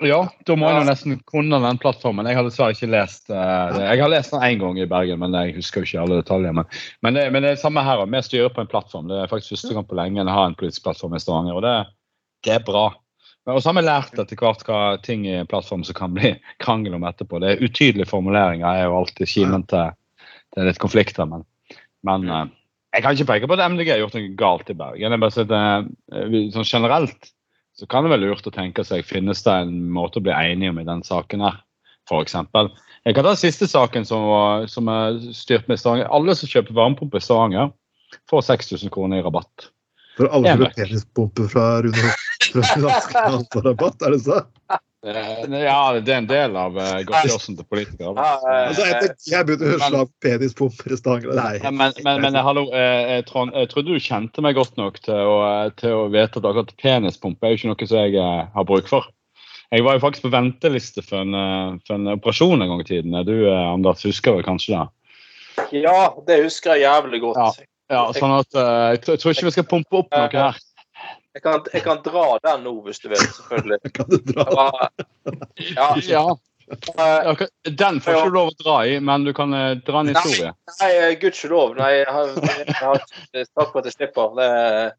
[0.00, 2.26] Ja, da må jeg jo nesten kunne den plattformen.
[2.26, 3.84] Jeg har dessverre ikke lest uh, det.
[3.84, 6.56] Jeg har lest den én gang i Bergen, men jeg husker jo ikke alle detaljer.
[6.56, 8.02] Men, men, det, men det er det samme her.
[8.08, 9.10] Vi styrer på en plattform.
[9.10, 11.66] Det er faktisk første gang på lenge å har en politisk plattform i Stavanger, og
[11.66, 11.76] det,
[12.48, 12.86] det er bra.
[13.50, 16.32] Og så har vi lært etter hvert hva ting i plattform som kan bli
[16.64, 17.42] krangel om etterpå.
[17.42, 19.92] Det er Utydelige formuleringer er jo alltid kimen til,
[20.56, 21.44] til litt konflikter, men,
[22.08, 22.48] men eh,
[22.90, 25.14] jeg kan ikke peke på at MDG har gjort noe galt i Bergen.
[25.14, 27.30] Jeg bare sier eh, sånn generelt
[27.78, 30.72] så kan det være lurt å tenke seg finnes det en måte å bli enige
[30.72, 31.60] om i den saken her,
[32.10, 32.34] f.eks.
[33.06, 36.10] Jeg kan ta siste saken som, var, som er styrt med Stavanger.
[36.12, 37.70] Alle som kjøper varmepumpe i Stavanger,
[38.28, 39.70] får 6000 kroner i rabatt.
[40.18, 40.74] For alle som vet.
[40.74, 42.12] har penispumper fra Rune
[42.90, 44.42] Askeland på rabatt, er det så?
[45.00, 48.10] Ja, det er en del av uh, godtgjørelsen til politikere.
[48.20, 51.32] Ja, eh, Altså, jeg, jeg begynte å høre av penispumper i Stavanger.
[51.38, 51.54] Nei.
[51.72, 55.16] Men, men, men hallo, eh, eh, Trond, jeg trodde du kjente meg godt nok til
[55.16, 55.38] å,
[55.80, 59.08] til å vite at akkurat penispumpe er jo ikke noe som jeg har bruk for.
[59.72, 63.16] Jeg var jo faktisk på venteliste for en, for en operasjon en gang i tiden.
[63.24, 64.86] Du, Anders, husker vel kanskje det?
[65.80, 67.62] ja, det husker jeg jævlig godt.
[67.90, 70.60] Ja, sånn at Jeg tror jeg tror ikke vi skal pumpe opp noe her.
[71.34, 73.20] Jeg kan, jeg kan dra den nå, hvis du vil.
[73.22, 73.78] Selvfølgelig.
[73.96, 74.70] Kan du dra?
[75.76, 76.24] Ja, Ja,
[76.98, 80.10] eh, Den får ikke du lov å dra i, men du kan eh, dra en
[80.10, 80.50] historie.
[80.80, 81.76] Nei, nei gudskjelov.
[81.78, 84.34] Nei, jeg har, jeg har takk for at jeg slipper.
[84.40, 84.90] Det, eh,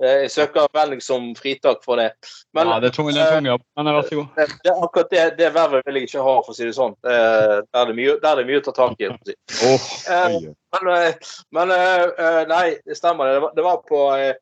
[0.00, 2.10] jeg søker veldig som fritak for det.
[2.56, 4.28] Men Ja, det er tung, det er tung jobb, men vær så god.
[4.36, 6.96] det, det, akkurat det, det vervet vil jeg ikke ha, for å si det sånn.
[7.04, 9.10] Der, er det mye, er det mye å ta tak i.
[9.12, 9.36] for å si.
[9.72, 10.54] Oi.
[10.76, 13.32] Men, eh, men eh, eh, nei, det stemmer.
[13.32, 14.32] Det var, det var på eh,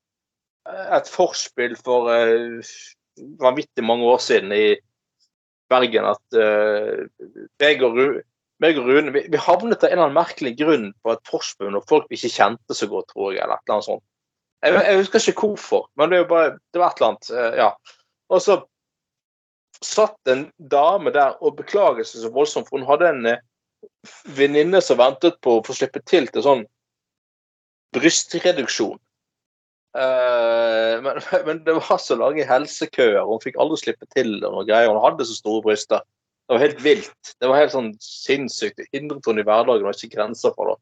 [0.69, 2.73] et forspill for uh,
[3.41, 4.77] vanvittig mange år siden i
[5.69, 7.07] Bergen at uh,
[7.61, 8.23] meg og Rune,
[8.63, 11.73] meg og Rune vi, vi havnet av en eller annen merkelig grunn på et forspill
[11.75, 13.43] når folk vi ikke kjente så godt, tror jeg.
[13.43, 14.05] eller et eller annet sånt.
[14.65, 17.31] Jeg, jeg husker ikke hvorfor, men det, var bare, det var et eller annet.
[17.33, 17.69] Uh, ja.
[18.29, 18.61] Og så
[19.85, 23.29] satt en dame der og beklaget seg så voldsomt, for hun hadde en
[24.35, 26.65] venninne som ventet på å få slippe til til sånn
[27.95, 28.99] brystreduksjon.
[29.99, 34.67] Eh, men, men det var så lange helsekøer, hun fikk aldri slippe til og noe
[34.69, 34.93] greier.
[34.93, 36.05] Hun hadde så store bryster.
[36.49, 37.33] Det var helt vilt.
[37.37, 38.79] Det var helt sånn sinnssykt.
[38.79, 40.79] Det hindret henne i hverdagen, og ikke grenser for det.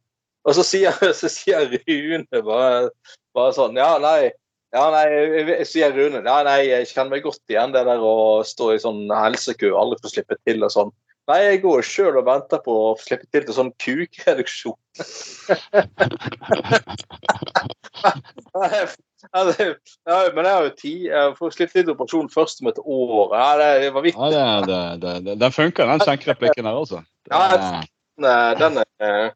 [0.47, 2.91] Og så sier, så sier Rune bare,
[3.37, 4.35] bare sånn Ja, nei.
[4.75, 6.21] Ja, nei, sier Rune.
[6.27, 9.81] Ja, nei, jeg kjenner meg godt igjen det der å stå i sånn helsekø og
[9.81, 10.93] aldri få slippe til og sånn.
[11.27, 14.79] Nei, jeg går sjøl og venter på å slippe til til sånn kukreduksjon.
[19.33, 19.67] Ja, det-
[20.07, 21.05] ja, men jeg har jo tid.
[21.09, 23.35] Jeg får slitt til operasjon først om et år.
[23.35, 24.33] Ja, det, det var vittig.
[24.33, 27.03] Ja, det, det, det, det, den funker, den skjenkereplikken der, altså.
[27.31, 27.83] Ja,
[28.17, 28.87] Den, den er
[29.27, 29.31] eh,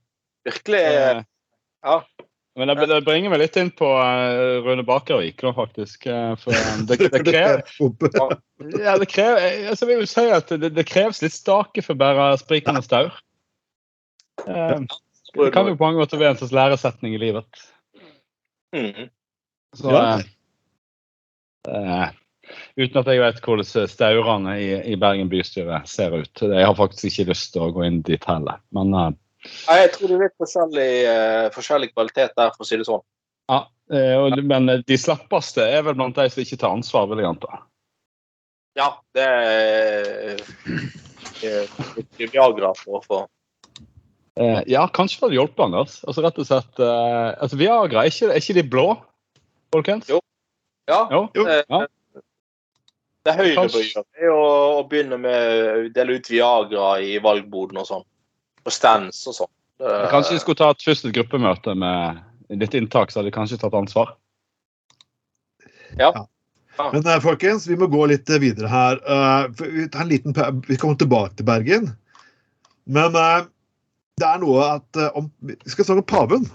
[0.47, 0.83] virkelig
[1.85, 2.01] Ja.
[2.59, 6.05] Men det, det bringer meg litt inn på eh, Rune Bakervik, da, faktisk.
[6.11, 6.53] eh, For
[6.91, 7.63] det, det krever
[8.85, 12.01] Ja, det krever, altså, jeg vil si at det, det kreves litt stake for å
[12.03, 13.15] bære sprikende staur.
[14.45, 17.65] Det kan jo på mange måter være en slags læresetning i livet.
[18.77, 19.09] Mhm.
[19.77, 20.19] Så, Ja.
[21.69, 22.09] eh,
[22.77, 26.43] uten at jeg vet hvordan staurene i, i Bergen bystyre ser ut.
[26.43, 28.59] Jeg har faktisk ikke lyst til å gå inn dit heller.
[28.75, 29.11] Men eh,
[29.69, 32.85] Ja, jeg tror det er litt forskjellig, eh, forskjellig kvalitet der, for å si det
[32.89, 33.03] sånn.
[33.49, 33.61] ja,
[33.93, 37.31] eh, og, men de slappeste er vel blant de som ikke tar ansvar, vil jeg
[37.31, 37.63] anta.
[38.79, 40.43] Ja, det er
[41.43, 43.27] eh, litt Viagra for å få
[44.41, 45.95] Eh, ja, kanskje det hadde hjulpet, Anders.
[46.09, 48.85] Altså rett og slett eh, altså Viagra, er ikke, er ikke de blå,
[49.75, 50.09] folkens?
[50.11, 50.21] Jo.
[50.91, 51.01] Ja.
[51.13, 51.25] Jo.
[51.35, 51.47] Jo.
[51.47, 51.87] eh, Ja.
[53.21, 54.45] Det er er å,
[54.81, 58.07] å begynne med å dele ut Viagra i valgboden og sånn.
[58.65, 59.51] Og stands og sånn.
[59.85, 62.23] Eh, Kanskje de skulle tatt først et gruppemøte med
[62.63, 64.15] litt inntak, så hadde de kanskje tatt ansvar.
[66.01, 66.15] Ja.
[66.93, 69.01] Men eh, folkens, vi må gå litt eh, videre her.
[69.05, 70.37] Eh, vi, tar en liten,
[70.69, 71.91] vi kommer tilbake til Bergen.
[72.91, 76.47] Men det er noe at om, Vi skal snakke om paven.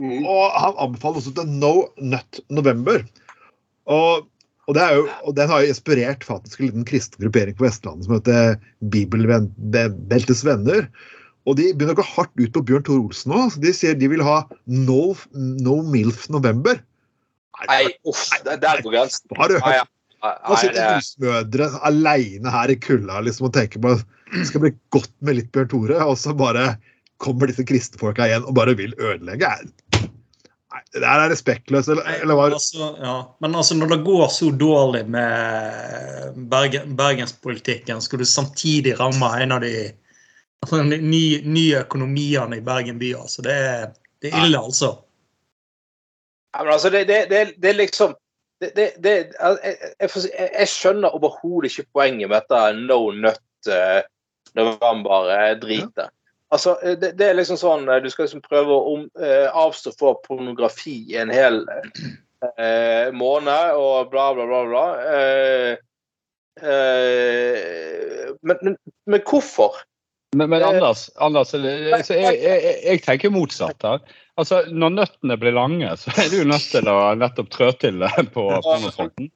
[0.00, 0.26] Mhm.
[0.26, 3.04] Og han anbefaler også til No Nut November.
[3.90, 4.26] Og,
[4.66, 7.66] og, det er jo, og den har jo inspirert faktisk en liten kristen gruppering på
[7.66, 8.60] Vestlandet som heter
[8.92, 10.86] Bibelbeltets venner.
[11.48, 13.46] Og de begynner å gå hardt ut på Bjørn Tor Olsen nå.
[13.50, 16.80] så De sier de vil ha No, no Milf November.
[17.68, 19.26] Nei, uff, det er på grensen.
[19.36, 19.88] Har du hørt.
[20.20, 23.94] Nå sitter husmødre aleine her i kulda liksom, og tenker på
[24.30, 26.74] det skal bli godt med litt Bjørn Tore, og så bare
[27.20, 29.48] kommer disse kristenfolka igjen og bare vil ødelegge.
[30.90, 32.48] Det her er respektløst, eller, eller hva?
[32.50, 33.14] Altså, ja.
[33.44, 39.54] Men altså, når det går så dårlig med Bergen, bergenspolitikken, skal du samtidig ramme en
[39.54, 39.74] av de
[40.64, 43.12] altså, de nye, nye økonomiene i Bergen by.
[43.22, 43.44] Altså.
[43.46, 43.54] Det,
[44.22, 44.96] det er ille, altså.
[46.56, 48.16] Ja, men altså, det, det, det, det er liksom
[48.60, 52.98] det, det, det jeg, jeg, får jeg, jeg skjønner overhodet ikke poenget med dette no
[53.14, 54.00] nut eh,
[54.58, 56.10] november-dritet.
[56.50, 59.46] Altså, eh, det, det er liksom sånn eh, Du skal liksom prøve å om, eh,
[59.46, 61.62] avstå fra pornografi i en hel
[62.56, 64.64] eh, måned og bla, bla, bla.
[64.70, 64.86] bla.
[65.14, 65.70] Eh,
[66.64, 69.82] eh, men, men, men hvorfor?
[70.36, 74.02] Men, men Anders, Anders jeg, jeg, jeg, jeg, tenker motsatt her.
[74.38, 78.46] Altså, Når nøttene blir lange, så er du nødt til å nettopp trå til på
[78.62, 79.30] pornofronten.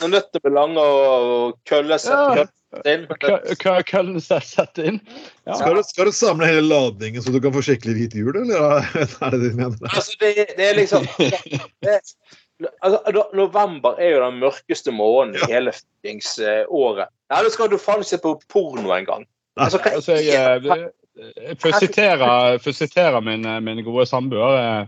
[0.00, 2.46] Når nøttene blir lange og kølle setter, Ja.
[2.72, 3.06] kølle inn.
[3.20, 5.00] Kø- kø- Køllen set- sette inn.
[5.46, 5.54] Ja.
[5.58, 8.80] Skal, du, skal du samle hele ladningen så du kan få skikkelig hvit jul, eller
[9.26, 9.76] er det det du mener?
[9.92, 12.00] Altså, det, det er liksom det,
[12.82, 17.06] altså, November er jo den mørkeste måneden i hele eh, året.
[17.30, 19.26] Ja, da skal du faen se på porno engang.
[19.60, 20.62] Altså, hva Altså, jeg,
[21.60, 22.28] for å sitere,
[22.64, 24.56] får sitere min, eh, min gode samboer.
[24.58, 24.86] eh,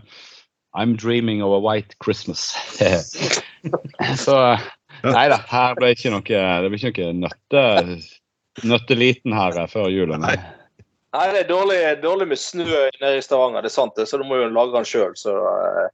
[0.75, 2.55] I'm dreaming of a white Christmas.
[4.17, 4.57] Så
[5.03, 7.65] nei da, her ble ikke noe, det ble ikke noe nøtte,
[8.63, 10.15] nøtteliten her eh, før jul.
[10.21, 10.37] nei.
[11.15, 12.65] Nei, det er dårlig, dårlig med snø
[12.99, 15.13] nede i Stavanger, det er sant det, så du må jo lage den sjøl.
[15.19, 15.85] Så eh,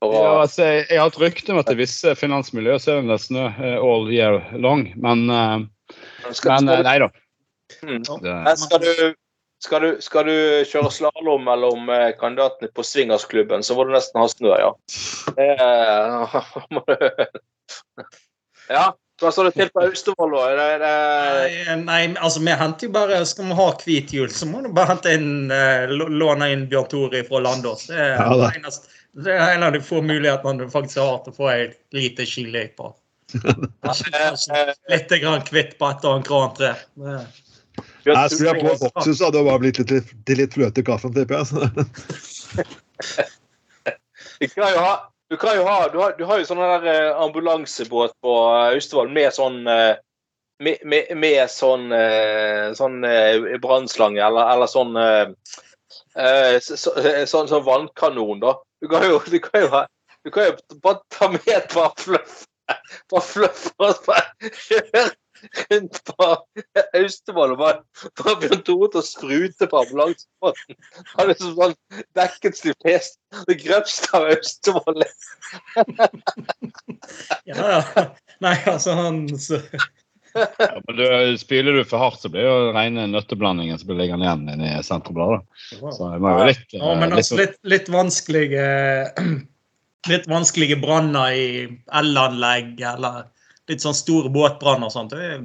[0.00, 3.18] Ja, altså, jeg, jeg har et rykte om at i visse finansmiljøer så er det
[3.24, 5.66] snø eh, all year long, men, eh,
[6.30, 7.10] skal, men skal, nei da.
[7.82, 7.98] Mm.
[8.22, 9.12] Det, Men skal, du,
[9.66, 10.34] skal, du, skal du
[10.70, 11.90] kjøre slalåm mellom
[12.22, 14.70] kandidatene på swingersklubben, så må du nesten ha snø, ja.
[15.34, 16.40] Det, eh,
[16.78, 18.08] må du-
[18.70, 18.90] ja.
[19.20, 20.44] Hva står det til på Austevoll, da?
[20.56, 20.92] Det, det,
[21.82, 24.70] Nei, nei, altså vi henter jo bare Skal vi ha hvit jul, så må du
[24.72, 27.82] bare hente inn eh, låne inn Bjørn Tore fra Landås.
[27.90, 28.88] Det er, Ja, det eneste-
[29.20, 31.62] det er en av de få mulighetene du faktisk har til å få ei
[31.96, 32.86] lite skiløype.
[33.34, 34.56] Kanskje, kanskje
[34.88, 36.70] litt grann kvitt på et og annet grantre.
[38.06, 40.80] Jeg skulle ha på boksen, så hadde det bare blitt litt, litt, til litt fløte
[40.80, 41.46] i kaffen, tipper jeg.
[44.40, 44.94] Vi skal jo ha,
[45.30, 49.30] du kan jo ha, du har, du har jo sånn ambulansebåt på eh, Austevoll med
[49.34, 49.94] sånn eh,
[50.60, 51.86] med, med, med sånn,
[52.76, 52.96] sånn
[53.62, 54.98] brannslange eller, eller sånn
[56.60, 58.52] så, så, eh, sånn, sånn vannkanon, da.
[58.82, 59.80] Du kan jo, du kan jo,
[60.26, 62.44] du kan jo bare ta med et par fluff
[63.10, 65.06] Bare fluff og bare kjøre
[65.70, 66.28] rundt på
[66.98, 67.78] Austevoll og bare
[68.20, 70.78] bare begynte å sprute på ambulansebåten.
[71.14, 71.76] Han liksom sånn
[72.18, 75.06] dekket de fleste det grøpste av Austevoll.
[77.48, 77.56] Ja,
[77.96, 78.02] ja.
[78.44, 79.58] Nei, altså han så,
[80.34, 84.00] ja, men du, spyler du for hardt, så blir det jo rene nøtteblandingen som blir
[84.02, 85.42] liggende igjen inne i Senterbladet.
[85.72, 88.66] Så det må jo litt, Ja, men eh, litt altså litt, litt vanskelige
[90.08, 91.48] Litt vanskelige branner i
[91.92, 93.26] elanlegg eller
[93.70, 95.14] litt sånn store båtbrann og sånt.
[95.14, 95.38] Da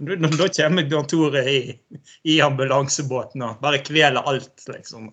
[0.00, 1.58] da kommer Bjørn Tore i,
[2.24, 5.10] i ambulansebåten og bare kveler alt, liksom.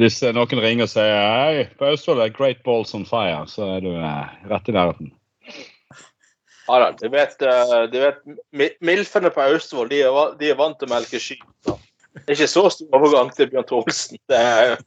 [0.00, 3.82] Hvis noen ringer og sier hei, på Østfold er Great Balls on Fire, så er
[3.84, 5.10] du eh, rett i nærheten.
[6.68, 8.22] Ja da, du vet, eh, du vet
[8.80, 10.04] Milfene på Austevoll de,
[10.38, 11.40] de er vant til å melke sky.
[11.66, 11.74] så
[12.12, 14.22] Det er ikke så stor overgang til Bjørn Trolsen.
[14.30, 14.78] Det er,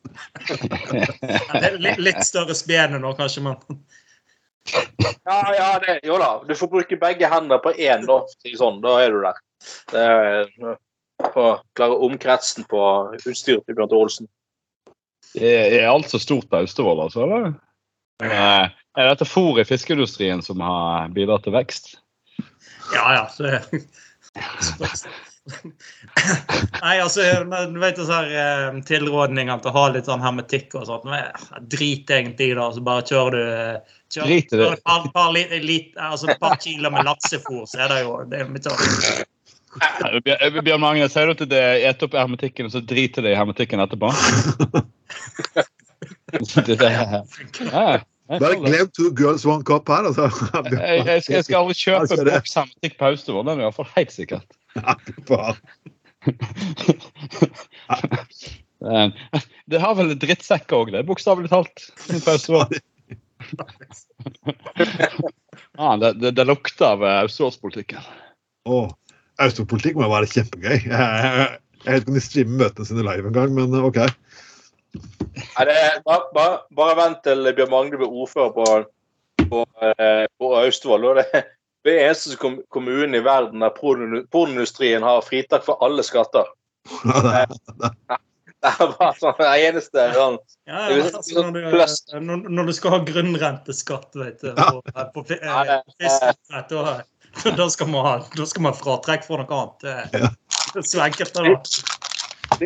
[1.35, 3.59] Ja, det er litt, litt større spene nå, kanskje, men
[5.25, 6.31] ja, ja, det, jo da.
[6.47, 8.21] Du får bruke begge hender på én, da.
[8.41, 9.41] si Sånn, da er du der.
[9.91, 10.77] Det er,
[11.21, 12.81] på å klare omkretsen på
[13.17, 14.31] utstyret til Bjørn Olsen.
[15.35, 17.25] Er, er alt så stort på Austevoll, altså?
[17.25, 17.53] eller?
[18.23, 21.95] Eh, Er dette fôr i fiskeindustrien som har bidratt til vekst?
[22.93, 23.25] Ja, ja.
[23.27, 23.49] Så,
[26.81, 27.21] Nei, altså,
[27.69, 31.05] du vet disse her eh, tilrådningene til å ha litt sånn hermetikk og sånt.
[31.05, 33.75] Men, eh, Drit egentlig i det, så bare kjører du eh,
[34.15, 34.65] kjører, Driter du?
[34.71, 38.41] et par, par, lit, lit, altså par kilo med laksefôr, så er det jo det
[38.41, 38.65] er mitt.
[40.65, 43.83] Bjørn Magne, sier du at det et opp hermetikken, og så driter det i hermetikken
[43.85, 44.07] etterpå?
[46.65, 46.91] det, det,
[47.69, 50.07] ja, Bare glem two girls, one cup her.
[50.09, 50.25] Altså.
[50.73, 54.13] jeg, jeg, jeg skal aldri kjøpe Altså, boks hermetikk på Austevoll, den er iallfall helt
[54.15, 54.49] sikkert.
[58.85, 59.07] Eh,
[59.65, 61.87] Det har vel drittsekker òg, det, bokstavelig talt.
[65.77, 68.03] ah, det, det, det lukter av eh, Austevollspolitikken.
[68.69, 68.91] Åh,
[69.41, 70.77] Autopolitikk må jo være kjempegøy.
[70.85, 71.47] Jeg, jeg,
[71.85, 73.99] jeg vet ikke om de streamer møtene sine live engang, men OK.
[74.95, 75.75] Nei, det
[76.07, 78.67] bare, bare, bare vent til Bjørn Magne blir ordfører på,
[79.51, 81.09] på, eh, på Austevoll.
[81.85, 86.01] Det, det er eneste kom, kommunen i verden der porno- pornoindustrien har fritak for alle
[86.05, 86.47] skatter.
[88.65, 91.53] Det er bare sånn, det eneste sånn, Ja, ja, er altså, når,
[92.41, 95.69] du, når, du skal ha grunnrenteskatt vet du, på, på, på eh,
[96.01, 96.95] det- da,
[97.59, 99.77] da skal man ha da skal man fratrekk for noe annet.
[99.85, 99.93] Det,
[100.23, 100.29] Ja.
[100.81, 101.29] er så enkelt.
[101.37, 101.53] det da.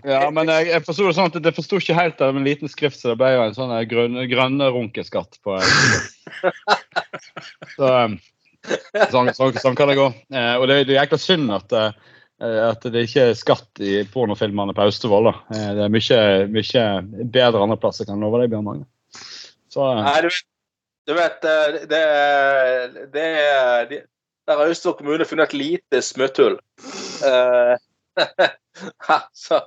[0.05, 2.69] Ja, men jeg, jeg forsto det sånn at det forsto ikke helt av en liten
[2.71, 5.51] skrift, så det ble jo en sånn grønn, grønne runkeskatt på
[7.75, 8.13] Så um,
[9.11, 10.07] sånn, sånn, sånn kan det gå.
[10.33, 11.91] Eh, og det, det er jækla synd at, eh,
[12.69, 15.31] at det ikke er skatt i pornofilmene på Austevoll.
[15.55, 16.85] Eh, det er mye, mye
[17.33, 18.87] bedre andre plasser, kan jeg love deg, Bjørn Magne.
[19.71, 20.31] Så eh, Nei, du
[21.09, 24.03] du vet eh, det, er- det er de-
[24.49, 26.59] Der har Austevoll kommune funnet et lite smutthull.
[27.25, 27.75] Eh,
[29.33, 29.59] så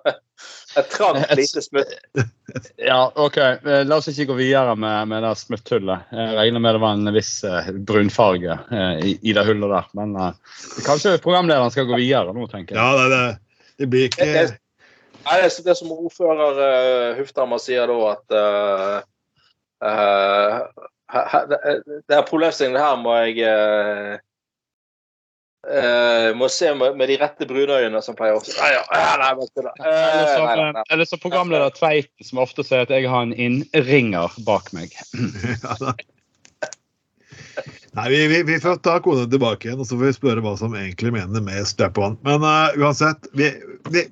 [0.77, 1.91] Et trangt lite smutt.
[2.77, 3.37] ja, OK.
[3.37, 6.09] Eh, La oss ikke gå videre med, med det smutthullet.
[6.17, 9.91] Jeg regner med det var en viss eh, brunfarge eh, i, i det hullet der.
[9.99, 10.17] Men
[10.87, 12.81] kanskje programlederen skal gå videre nå, tenker jeg.
[12.81, 14.47] Ja, det, det, det blir ikke Det-
[15.23, 18.97] det, det som ordfører uh, Hufthammer sier da, at uh,
[19.85, 20.57] uh,
[21.13, 23.45] her- her- det- det er problemstillingen her må jeg
[25.69, 28.43] uh, må se med, med de rette brunøyene, som pleier å.
[28.59, 30.87] Nei, ja, ja, nei, som, nei, nei, eh, nei.
[30.95, 34.97] eller som programleder Tveiten, som ofte sier at jeg har en innringer bak meg.
[37.93, 40.55] Nei, vi, vi, vi får ta koden tilbake igjen, og så får vi spørre hva
[40.57, 42.15] som egentlig mener med strap-on.
[42.25, 43.51] Men uh, uansett, vi,
[43.93, 44.07] vi,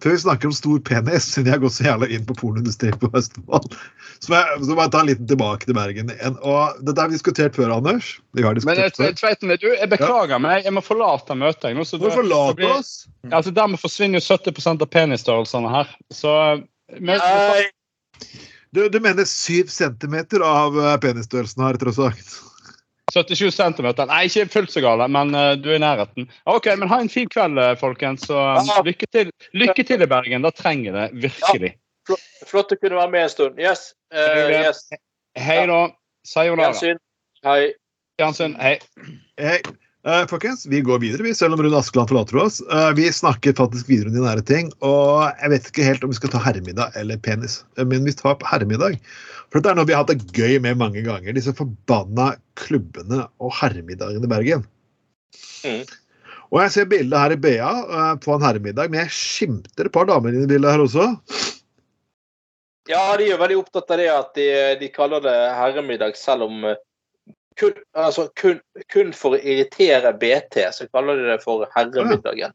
[0.00, 2.96] før vi snakker om stor penis, siden jeg har gått så jævla inn på pornoindustrien
[3.00, 3.74] på Østfold,
[4.20, 6.38] så må jeg, så må jeg ta en liten tilbake til Bergen igjen.
[6.40, 8.12] Og dette har vi diskutert før, Anders.
[8.36, 9.20] Vi har Men jeg, diskutert.
[9.20, 11.76] Tveiten, du, jeg beklager, men jeg, jeg må forlate møtet.
[11.76, 12.92] nå, så Du forlate oss!
[13.26, 15.92] Ja, altså Dermed forsvinner jo 70% av penisstørrelsene her.
[16.14, 16.36] Så
[16.98, 17.20] men,
[18.74, 22.36] Du, du mener syv centimeter av eh, penisstørrelsen her, tross sagt.
[23.12, 23.90] 77 cm.
[24.08, 26.28] Nei, ikke fullt så gale, men uh, du er i nærheten.
[26.50, 28.26] OK, men ha en fin kveld, eh, folkens.
[28.28, 30.46] Så um, lykke til, lykke til i Bergen.
[30.46, 31.74] Da trenger det virkelig.
[32.48, 33.60] flott å kunne være med en stund.
[33.60, 33.92] Yes.
[34.14, 34.86] Uh, yes.
[35.38, 35.84] Hei da.
[36.26, 36.72] Sayonara.
[36.72, 36.98] Gjensyn.
[37.46, 37.70] Hei.
[38.20, 38.56] Gjensyn.
[38.60, 38.74] Hei.
[39.40, 39.60] Hei.
[40.06, 42.62] Eh, folkens, vi går videre, vi, selv om Rune Askeland forlater oss.
[42.72, 44.70] Uh, vi snakker faktisk videre om de nære ting.
[44.80, 48.14] Og jeg vet ikke helt om vi skal ta herremiddag eller penis, Eh, men vi
[48.16, 48.96] tar herremiddag.
[49.50, 51.36] For dette er noe vi har hatt det gøy med mange ganger.
[51.36, 54.64] Disse forbanna klubbene og herremiddagene i Bergen.
[55.68, 55.84] Mm.
[56.50, 59.92] Og jeg ser bildet her i BA uh, på en herremiddag, men jeg skimter et
[59.92, 61.10] par damer inn i bildet her også.
[62.88, 66.48] Ja, de er jo veldig opptatt av det at de, de kaller det herremiddag, selv
[66.48, 66.80] om eh,
[67.58, 68.60] kun, altså, kun,
[68.92, 72.54] kun for å irritere BT, så kaller de det for herremiddagen.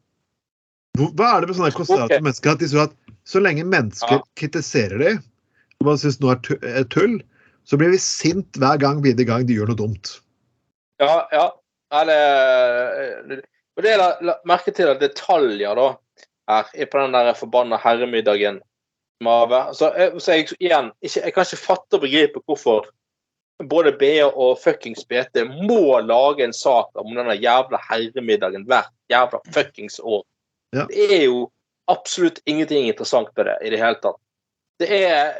[0.95, 2.23] Hva er det med sånne konservative okay.
[2.23, 2.93] mennesker at de tror at
[3.27, 4.23] så lenge mennesker Ja.
[4.39, 5.23] kritiserer dem,
[5.81, 7.17] og man syns noe er er tull,
[7.65, 10.19] så blir vi sint hver gang videre gang de gjør noe dumt.
[11.01, 11.49] Ja, ja.
[11.91, 13.41] ja det,
[13.81, 15.89] det er la, merke til at detaljer da,
[16.47, 18.61] her er på den der forbanna herremiddagen.
[19.25, 22.87] Så, jeg- så jeg, igjen, ikke, jeg kan ikke fatte og begripe hvorfor
[23.63, 29.39] både BA og fuckings BT må lage en sak om denne jævla herremiddagen hvert jævla
[29.55, 30.23] fuckings år.
[30.75, 30.87] Ja.
[30.89, 31.45] Det er jo
[31.91, 34.19] absolutt ingenting interessant med det i det hele tatt.
[34.81, 35.31] Det er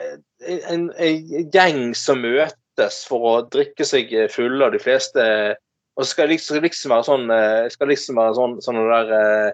[0.71, 5.25] en, en gjeng som møtes for å drikke seg fulle, og de fleste
[5.95, 9.11] Og så skal det liksom, liksom være sånn eh, skal liksom være sånn, sånn der
[9.15, 9.51] eh,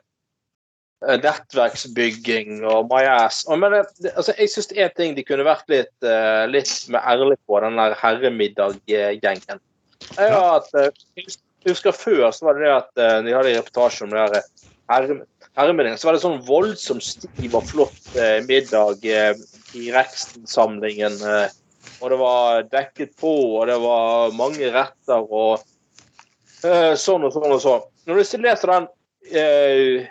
[1.01, 3.43] nettverksbygging og my ass.
[3.49, 7.05] Men det, det, altså, jeg syns én ting de kunne vært litt, uh, litt mer
[7.09, 9.63] ærlig på, den der herremiddag-gjengen.
[10.17, 13.59] er eh, Jeg jeg husker før så var det det at uh, de hadde en
[13.59, 15.25] reportasje om det der eh,
[15.59, 15.97] herremiddagen.
[16.01, 19.35] Så var det sånn voldsomt stiv og flott uh, middag eh,
[19.77, 21.19] i Reksten-samlingen.
[21.21, 21.53] Eh,
[22.01, 25.61] og det var dekket på, og det var mange retter og
[26.65, 27.85] eh, sånn og sånn og sånn.
[28.09, 28.89] Når du leser den
[29.29, 30.09] eh,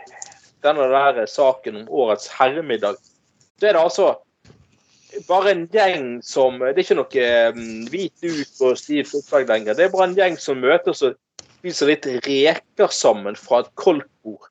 [0.64, 2.98] denne der saken om årets herremiddag,
[3.60, 4.10] så er det altså
[5.28, 7.24] bare en gjeng som Det er ikke noe
[7.56, 9.74] mm, hvit duk og stivt opplegg lenger.
[9.74, 11.16] Det er bare en gjeng som møtes og
[11.60, 14.46] spiser litt reker sammen fra et koldtbord.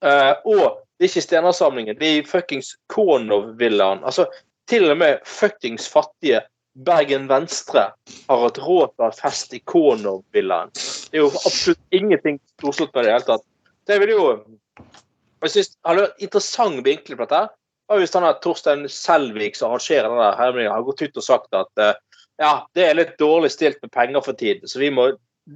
[0.00, 4.02] Uh, og det er ikke Stenersamlingen, det er fuckings Kornov-villaen.
[4.04, 4.26] Altså,
[4.68, 6.42] til og med fuckings fattige
[6.86, 7.90] Bergen Venstre
[8.28, 10.72] har hatt råd til å ha fest i Kornov-villaen.
[10.72, 13.46] Det er jo absolutt ingenting storslått med det i det hele tatt.
[13.90, 14.26] Det vil jo
[15.46, 17.48] jeg synes, har vært interessant vinkel på dette.
[17.88, 21.82] var hvis han Torstein Selvik som arrangerer denne hermingen, har gått ut og sagt at
[21.82, 21.96] eh,
[22.40, 25.10] ja, det er litt dårlig stilt med penger for tiden, så vi må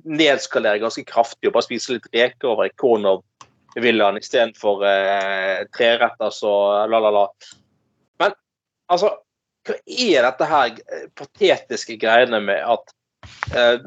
[0.05, 6.91] nedskalere ganske kraftig og bare spise litt reker over i Konov-villaen istedenfor eh, treretters og
[6.91, 7.25] la, la, la.
[8.21, 8.35] Men
[8.93, 9.15] altså,
[9.65, 12.95] hva er dette her eh, patetiske greiene med at
[13.57, 13.79] eh,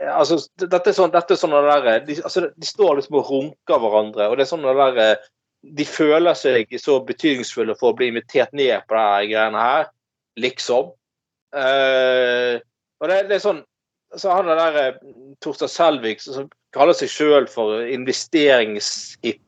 [0.00, 3.82] altså, dette er sånn, dette er sånn der, de, altså, de står liksom og runker
[3.82, 5.30] hverandre, og det er sånn der eh,
[5.64, 9.86] De føler seg så betydningsfulle for å bli invitert ned på de greiene her,
[10.36, 10.90] liksom.
[11.54, 12.58] Uh,
[13.00, 13.62] og det, det er sånn
[14.16, 14.98] så han der
[15.40, 19.40] Torstad Torstein Selvik som kaller seg sjøl for investeringshippie.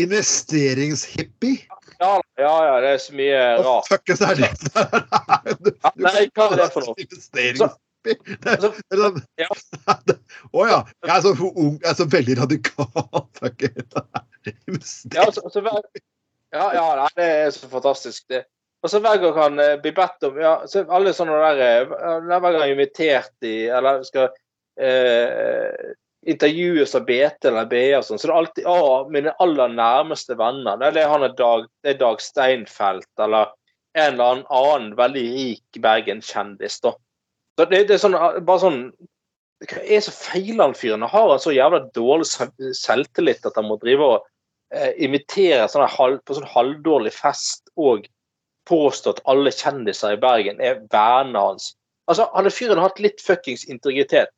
[0.00, 1.58] Investeringshippie?
[2.00, 3.88] Ja, ja, ja, det er så mye Hva rart.
[3.92, 4.50] fuckings er det?
[6.00, 6.94] Nei, hva er det for noe?
[8.04, 8.36] Investeringshippie?
[8.40, 9.48] Det Altså, sånn- Ja.
[10.52, 10.84] Å ja.
[11.04, 13.26] Jeg er så ung, jeg er så veldig radikal.
[15.14, 15.82] Ja, altså, altså, hver,
[16.52, 18.24] ja, ja nei, det er så fantastisk.
[18.28, 18.44] Det.
[18.82, 21.90] Og så hver gang han eh, blir bedt om ja, så Alle sånne der eh,
[22.24, 24.30] Hver gang han er invitert i Eller skal
[24.80, 25.92] eh,
[26.24, 28.78] intervjues av BT eller BA og sånn, så det er alltid å,
[29.08, 30.76] mine aller nærmeste venner.
[30.80, 33.52] Det er, han er Dag, det er Dag Steinfeld eller
[33.96, 36.76] en eller annen annen veldig rik Bergen-kjendis.
[36.84, 36.92] da.
[37.68, 38.80] Det, det er sånn, bare sånn
[39.68, 41.04] Hva er så feil han fyren?
[41.04, 42.28] Han har en så jævla dårlig
[42.78, 44.28] selvtillit at han må drive og
[44.72, 45.66] eh, imitere
[45.98, 48.06] halv, på sånn halvdårlig fest og
[48.70, 51.74] påstå at alle kjendiser i Bergen er vennene hans.
[52.08, 54.32] Altså, Hadde fyren hatt litt fuckings integritet,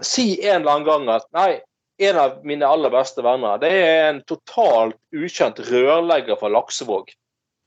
[0.00, 1.50] si en eller annen gang at nei,
[1.98, 7.10] en av mine aller beste venner det er en totalt ukjent rørlegger fra Laksevåg.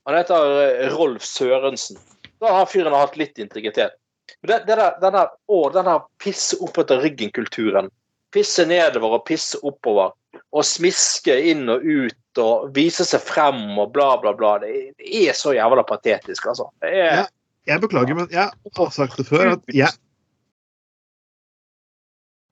[0.08, 2.00] Han heter eh, Rolf Sørensen.
[2.42, 3.94] Da har fyren hatt litt integritet.
[4.42, 7.90] Men det, det der, den der, å, denne pisse opp etter ryggen-kulturen.
[8.32, 10.14] Pisse nedover og pisse oppover.
[10.56, 14.54] Og smiske inn og ut og vise seg frem og bla, bla, bla.
[14.62, 14.70] Det
[15.04, 16.70] er, så jævla patetisk, altså.
[16.80, 17.26] Det er, Ja.
[17.70, 19.92] Jeg beklager, men jeg har sagt det før at jeg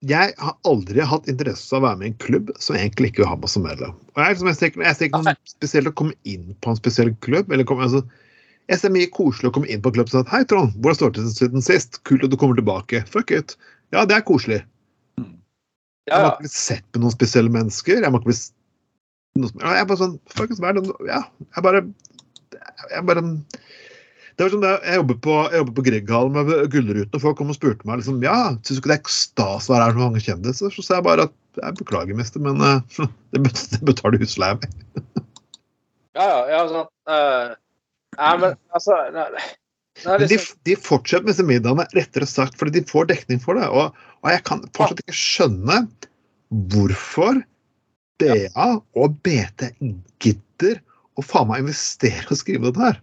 [0.09, 3.21] jeg har aldri hatt interesse av å være med i en klubb som egentlig ikke
[3.25, 3.91] vil ha meg som medlem.
[4.15, 6.79] Og jeg, liksom, jeg, ikke- jeg ser ikke noe spesielt å komme inn på en
[6.79, 7.51] spesiell klubb.
[7.53, 8.01] Eller komme, altså,
[8.69, 10.99] jeg ser mye koselig å komme inn på en klubb og si hei, Trond, hvordan
[10.99, 12.01] står det til siden sist?
[12.07, 13.01] Kult at du kommer tilbake.
[13.11, 13.57] Fuck it.
[13.95, 14.61] Ja, det er koselig.
[15.19, 15.25] ja,
[16.11, 18.03] Jeg har ikke blitt sett med noen spesielle mennesker.
[18.05, 18.39] Jeg må ikke bli
[19.41, 21.21] jeg er bare sånn Fuckings hva er det Ja,
[21.55, 21.81] jeg bare
[22.91, 27.15] Jeg bare det var sånn det, Jeg jobber på, jeg jobber på Grieghallen med Gullruten,
[27.15, 29.75] og folk kom og spurte meg liksom, ja, syns du ikke det er stas å
[29.75, 30.73] være her med mange kjendiser.
[30.75, 32.81] Så sa jeg bare at jeg beklager, mister, men uh,
[33.35, 34.71] det, bet- det betaler husleia mi.
[36.17, 36.89] ja, ja, ja sånn.
[37.13, 37.53] eh,
[38.21, 39.45] Nei, men altså nei, nei,
[40.05, 43.59] Men de, liksom, de fortsetter med disse middagene, rettere sagt, fordi de får dekning for
[43.59, 43.69] det.
[43.69, 45.81] Og, og jeg kan fortsatt ikke skjønne
[46.73, 47.41] hvorfor
[48.21, 48.69] BA
[49.01, 49.71] og BT
[50.23, 50.81] gidder
[51.17, 52.99] å faen meg investere og skrive dette her.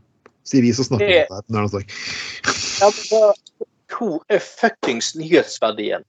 [0.47, 1.23] Sier vi som snakker om det.
[1.27, 1.87] her,
[2.81, 6.05] ja, men Hvor er fuckings nyhetsverdien?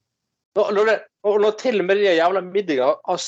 [0.58, 3.24] Når, når, det, og når til og med de jævla middagene har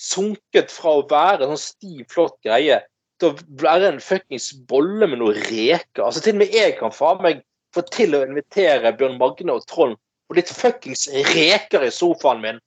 [0.00, 2.80] sunket fra å være en sånn stiv, flott greie
[3.24, 6.04] til å være en fuckings bolle med noen reker.
[6.04, 7.42] Altså Til og med jeg kan faen meg
[7.74, 9.98] få til å invitere Bjørn Magne og Trond
[10.28, 12.62] på litt fuckings reker i sofaen min.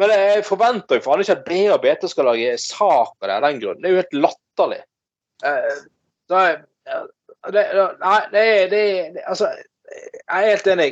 [0.00, 3.36] Men jeg forventer jo faen ikke at BH og BT skal lage sak av det
[3.36, 3.78] av den grunn.
[3.80, 4.82] Det er jo helt latterlig.
[5.44, 5.78] Uh,
[6.32, 6.48] nei,
[7.52, 7.64] det,
[8.02, 8.82] Nei, det det,
[9.14, 9.50] det, Altså,
[9.86, 10.88] jeg er helt enig.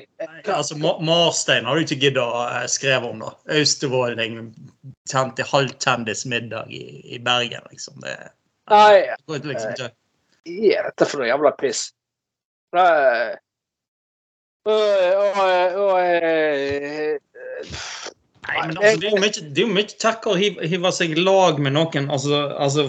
[0.47, 3.33] Altså, Marstein har du ikke giddet å eh, skrive om, da.
[3.59, 4.39] Austevolding
[5.11, 6.85] kjent i halvkjendismiddag i,
[7.17, 7.99] i Bergen, liksom.
[8.05, 8.15] Det
[8.73, 9.91] Nei, går liksom ikke.
[10.45, 11.87] hva er dette for noe jævla piss?
[12.77, 13.35] Nei.
[14.65, 14.81] Og,
[18.45, 20.93] Nei, men altså, det er jo mye, det er jo mye kjekkere å hive, hive
[20.95, 22.09] seg i lag med noen.
[22.13, 22.89] Altså, altså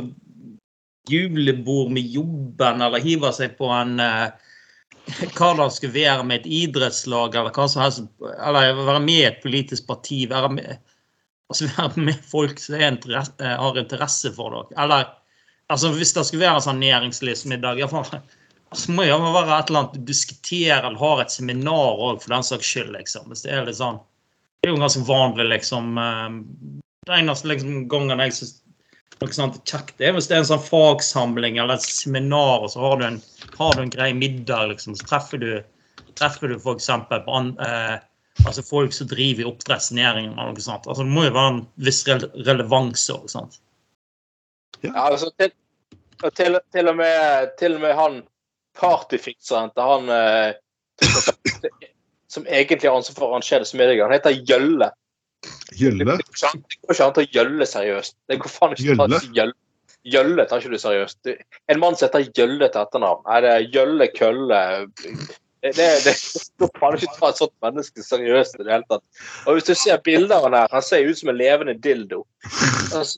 [1.12, 4.32] julebord med jobben, eller hive seg på en uh,
[5.06, 8.08] Hva det skulle være med et idrettslag, eller hva som helst.
[8.42, 10.24] Eller være med i et politisk parti.
[10.32, 10.80] Være med,
[11.52, 14.80] altså være med folk som er interesse, har interesse for dere.
[14.82, 15.12] Eller
[15.74, 19.82] altså, hvis det skulle være en sånn næringslivsmiddag så altså, må det være et eller
[19.84, 22.92] annet du diskuterer eller har et seminar òg, for den saks skyld.
[22.98, 23.30] liksom.
[23.32, 24.02] Hvis det er litt sånn
[24.66, 25.98] det er jo ganske vanlig, liksom.
[26.02, 28.56] eh, Det eneste liksom, gangen jeg syns
[29.22, 32.82] noe sånt kjekt, er hvis det er en sånn fagsamling eller et seminar, og så
[32.82, 33.20] har du en,
[33.60, 34.98] har du en grei middag, liksom.
[34.98, 35.52] Så treffer du,
[36.18, 36.90] treffer du f.eks.
[37.12, 38.02] på an, eh,
[38.44, 40.90] altså folk som driver i oppdrettsnæringen eller noe sånt.
[40.90, 43.62] Altså, det må jo være en viss rele relevans òg, sant.
[44.84, 45.52] Ja, altså, til,
[46.36, 48.22] til, til, og med, til og med han
[48.80, 50.56] partyfikseren til han eh,
[52.36, 54.90] som egentlig har ansvar for å arrangere disse middagene, han heter Gjølle.
[55.46, 56.18] Det Gjølle?
[56.18, 58.18] det går ikke an å ta Gjølle seriøst.
[58.28, 59.22] Det går faen ikke Gjølle?
[59.38, 59.60] Gjølle.
[60.06, 61.32] Gjølle tar ikke du seriøst.
[61.72, 63.24] En mann som heter Gjølle til etternavn.
[63.34, 64.60] Er det Gjølle Kølle
[65.66, 68.86] Det, det, det, det går faen ikke ta et sånt menneske seriøst i det hele
[68.92, 69.02] tatt.
[69.48, 72.22] Og hvis du ser bilder av han her, han ser ut som en levende dildo.
[72.94, 73.18] Altså,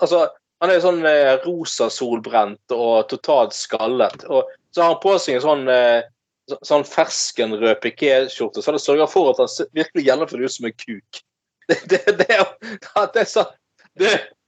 [0.00, 0.24] altså
[0.62, 4.24] han er sånn eh, rosa solbrent og totalt skallet.
[4.28, 6.06] Og så har han på seg en sånn eh,
[6.50, 10.78] så- sånn ferskenrød pikéskjorte, så det sørger for at han virkelig gjennomfører ut som en
[10.84, 11.22] kuk.
[11.66, 13.48] Det, det, det, er det er sånn
[13.98, 14.04] Du,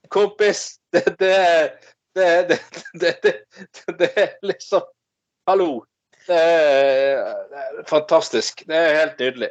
[0.07, 1.73] Kompis, det det,
[2.15, 2.59] det, det,
[3.01, 3.33] det, det,
[3.99, 4.85] det er liksom
[5.49, 5.83] Hallo.
[6.29, 8.63] Det er, det er fantastisk.
[8.69, 9.49] Det er helt nydelig.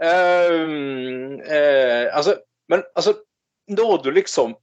[0.00, 2.38] Um, eh, altså,
[2.72, 3.16] men altså,
[3.68, 4.54] når du liksom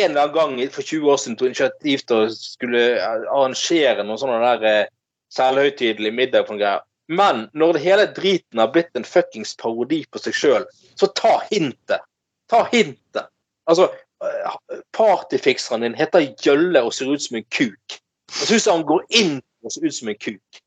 [0.00, 4.20] en eller annen gang for 20 år siden tok initiativ til å skulle arrangere noen
[4.20, 4.90] sånne der eh,
[5.34, 6.84] selvhøytidelig middag for noen greier.
[7.08, 10.66] Men når det hele driten har blitt en fuckings parodi på seg sjøl,
[10.96, 12.04] så ta hintet.
[12.52, 13.28] Ta hintet.
[13.70, 13.90] Altså,
[14.24, 17.98] eh, partyfikseren din heter Gjølle og ser ut som en kuk.
[18.40, 20.62] Jeg syns han går inn og ser ut som en kuk.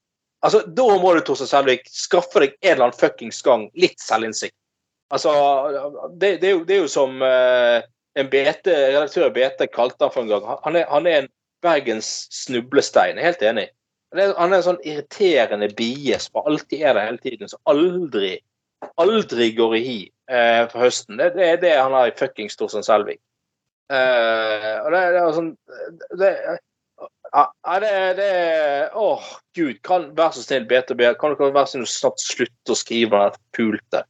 [0.45, 4.55] Altså, Da må du Torstein Selvik, skaffe deg en eller annen fuckings gang litt selvinnsikt.
[5.09, 5.31] Altså,
[6.19, 7.85] det, det, er, jo, det er jo som eh,
[8.17, 10.45] en BT, redaktør i BT kalte han for en gang.
[10.65, 11.31] Han er, han er en
[11.65, 13.17] Bergens snublestein.
[13.17, 13.67] Jeg er helt enig.
[14.15, 18.37] Han er, en sånn irriterende bie som alltid er der hele tiden, som aldri,
[19.01, 19.97] aldri går i hi
[20.31, 21.17] eh, for høsten.
[21.19, 23.19] Det, det er det han har i fuckings Torstein Selvik.
[23.91, 25.51] Eh, og det, det er sånn
[26.19, 26.31] det,
[27.33, 27.43] ja,
[27.79, 28.31] det, det
[28.99, 29.81] Åh, gud.
[29.87, 31.03] Kan, vær så snill, BTB.
[31.19, 34.03] Kan dere være så snill snart slutte å skrive den pulte?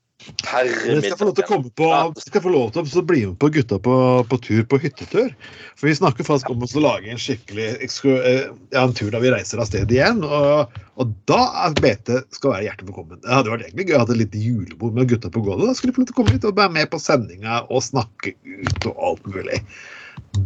[0.47, 1.87] Herre skal jeg få lov til å komme på,
[2.17, 3.95] skal jeg få lov til å bli med på gutta på,
[4.27, 5.29] på tur på hyttetur.
[5.77, 9.31] For vi snakker faktisk om å lage en skikkelig eh, ja, en tur da vi
[9.33, 10.23] reiser av sted igjen.
[10.25, 13.21] Og, og da er BT skal være hjertelig velkommen.
[13.21, 15.69] Det hadde vært egentlig gøy å ha et lite julebord med gutta på gulvet.
[15.69, 17.85] Da skulle de få lov til å komme hit og være med på sendinga og
[17.85, 19.61] snakke ut og alt mulig.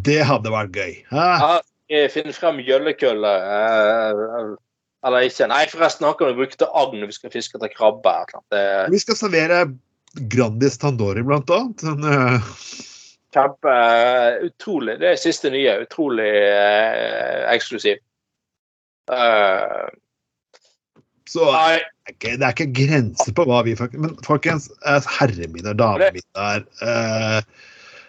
[0.04, 0.98] Det hadde vært gøy.
[1.14, 1.30] Hæ?
[1.46, 1.54] Ja,
[1.92, 3.38] jeg finner frem gjøllekølle.
[5.02, 5.48] Eh, eller ikke.
[5.52, 8.14] Nei, forresten, han kan vi bruke til agn når vi skal fiske etter krabbe.
[8.54, 9.66] Det Vi skal servere
[10.32, 11.84] Grandis Tandori, blant annet.
[11.88, 12.52] En, eh,
[13.32, 15.00] er kjempe eh, Utrolig.
[15.00, 15.80] Det er siste nye.
[15.86, 18.02] Utrolig uh, eksklusiv.
[19.12, 19.90] Uh...
[21.28, 25.08] så det er, ikke, det er ikke grenser på hva vi faktisk Men folkens, eh,
[25.20, 27.40] herremiddag, damemiddag uh,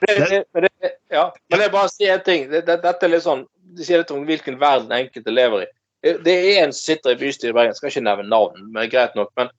[0.03, 1.29] det, det, men det, ja.
[1.51, 2.49] men jeg bare sier en ting.
[2.51, 3.45] Det, det, dette er litt sånn,
[3.77, 5.69] Det sier litt om hvilken verden enkelte lever i.
[6.03, 9.15] Det er en som sitter i bystyret i Bergen, skal ikke nevne navn, men greit
[9.19, 9.31] nok.
[9.39, 9.53] men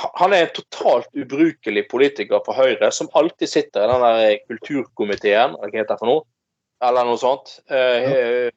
[0.00, 5.56] han er en totalt ubrukelig politiker for Høyre, som alltid sitter i den der kulturkomiteen,
[5.58, 6.22] eller hva heter det for noe?
[6.80, 7.58] Eller noe sånt.
[7.68, 8.52] Ja.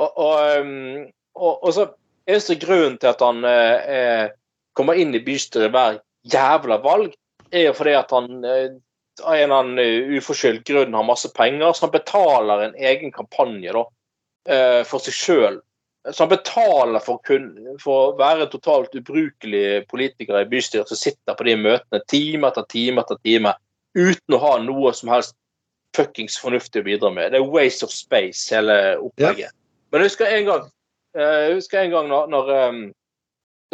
[0.00, 0.70] og, og,
[1.34, 1.90] og, og så
[2.30, 4.28] Eneste grunnen til at han eh,
[4.76, 5.96] kommer inn i bystyret hver
[6.30, 7.14] jævla valg,
[7.50, 8.76] er jo fordi at han eh,
[9.24, 13.12] av en eller annen eh, uforskyldt grunn har masse penger, så han betaler en egen
[13.14, 13.82] kampanje da,
[14.48, 15.58] eh, for seg sjøl.
[16.08, 17.50] Han betaler for, kun,
[17.82, 22.64] for å være totalt ubrukelige politikere i bystyret som sitter på de møtene time etter
[22.72, 23.52] time etter time
[23.98, 25.36] uten å ha noe som helst
[25.96, 27.34] fuckings fornuftig å bidra med.
[27.34, 29.52] Det er waste of space, hele opplegget.
[29.90, 30.64] Men jeg husker en gang,
[31.18, 32.80] eh, jeg husker en gang når, når, um,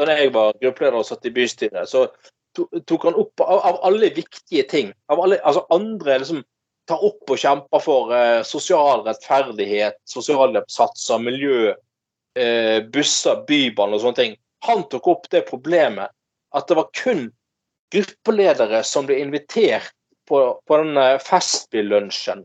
[0.00, 2.06] da jeg var gruppeleder og satt i bystyret, så
[2.56, 4.92] tok han opp av, av alle viktige ting.
[5.12, 6.42] Av alle, altså andre liksom
[6.88, 11.74] tar opp og kjemper for eh, sosial rettferdighet, sosialhjelpssatser, miljø,
[12.36, 14.36] eh, busser, bybane og sånne ting.
[14.68, 16.12] Han tok opp det problemet
[16.56, 17.28] at det var kun
[17.92, 19.92] gruppeledere som ble invitert
[20.28, 22.42] på, på den festbylunsjen,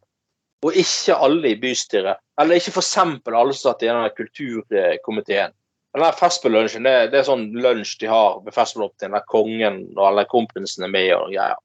[0.62, 2.22] og ikke alle i bystyret.
[2.42, 2.98] Eller ikke f.eks.
[3.00, 5.56] alle som satt i denne kulturkomiteen.
[5.92, 10.06] Den der Festspillunsjen det, det er sånn lunsj de har ved festspillopptiden der kongen og
[10.08, 11.60] alle kompisene er med og greier.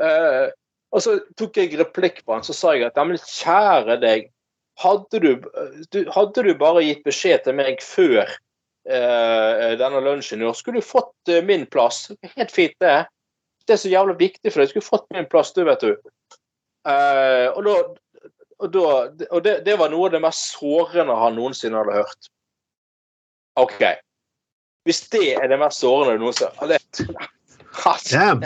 [0.00, 0.46] Uh,
[0.94, 4.30] og så tok jeg replikk på han, så sa jeg at kjære deg,
[4.80, 5.30] hadde du,
[6.10, 8.24] hadde du bare gitt beskjed til meg før
[8.88, 12.08] eh, denne lunsjen i år, skulle du fått eh, min plass.
[12.34, 13.04] Helt fint, det.
[13.64, 14.72] Det er så jævla viktig for deg.
[14.72, 15.92] Skulle fått min plass, du, vet du.
[16.88, 17.76] Eh, og da,
[18.60, 18.88] og, da,
[19.30, 22.30] og det, det var noe av det mest sårende han noensinne hadde hørt.
[23.60, 23.82] OK.
[24.84, 27.04] Hvis det er det mest sårende du noensinne har hørt.
[28.10, 28.44] Damn!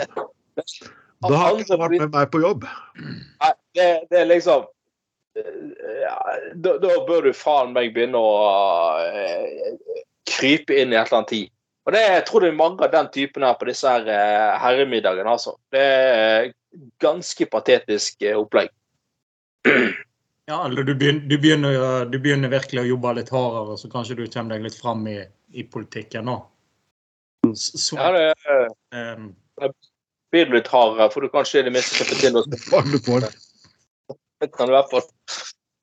[1.19, 2.63] Da har ikke han vært med meg på jobb.
[2.95, 4.69] Nei, det, det er liksom
[6.01, 6.17] ja,
[6.55, 8.33] da, da bør du faen meg begynne å
[8.99, 9.95] uh,
[10.29, 11.53] krype inn i et eller annet tid.
[11.87, 14.59] Og det, Jeg tror det er mange av den typen her på disse her uh,
[14.61, 15.29] herremiddagene.
[15.29, 15.55] altså.
[15.73, 16.51] Det er
[17.01, 18.71] ganske patetisk uh, opplegg.
[20.49, 24.15] Ja, eller du begynner, du, begynner, du begynner virkelig å jobbe litt hardere, så kanskje
[24.17, 25.19] du kommer deg litt fram i,
[25.53, 26.39] i politikken nå.
[27.53, 28.23] Så, Ja, det
[28.97, 29.27] ehm,
[30.31, 33.29] blir du litt hardere, for du kanskje i det minste slipper til å
[34.45, 35.07] i hvert fall.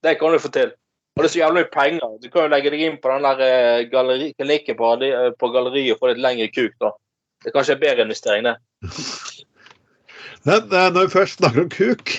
[0.05, 0.73] Det kan du få til.
[1.17, 2.17] Og det er så jævlig mye penger.
[2.21, 5.49] Du kan jo legge deg inn på den der eh, galleri, klinikken på, eh, på
[5.55, 6.93] galleriet og få litt lengre kuk, da.
[7.41, 8.57] Det er kanskje en bedre investering, det.
[10.47, 12.13] Eh, når vi først snakker om kuk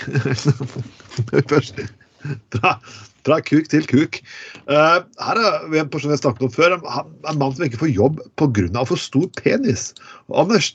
[1.51, 1.77] først,
[2.51, 2.73] Fra,
[3.23, 4.17] fra kuk til kuk.
[4.67, 6.75] Uh, her er vi en person jeg snakket om før.
[6.75, 8.83] En mann som ikke får jobb pga.
[8.83, 9.93] for stor penis.
[10.27, 10.73] Anders,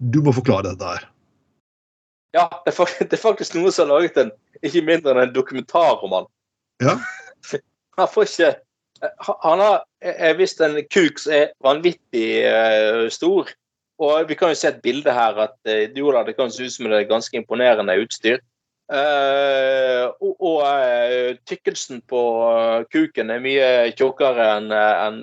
[0.00, 1.04] du må forklare dette her.
[2.36, 4.32] Ja, det er, faktisk, noen som har laget en
[4.64, 6.16] ikke mindre enn en dokumentar om.
[6.84, 6.98] Ja.
[7.96, 8.54] Han får ikke
[9.44, 13.50] Han har visst en kuk som er vanvittig uh, stor.
[14.00, 16.64] Og vi kan jo se et bilde her at uh, jo da, det kan se
[16.64, 18.40] ut som det er ganske imponerende utstyr.
[18.88, 20.62] Uh, og
[21.50, 22.22] tykkelsen på
[22.92, 23.68] kuken er mye
[23.98, 25.20] tjukkere enn en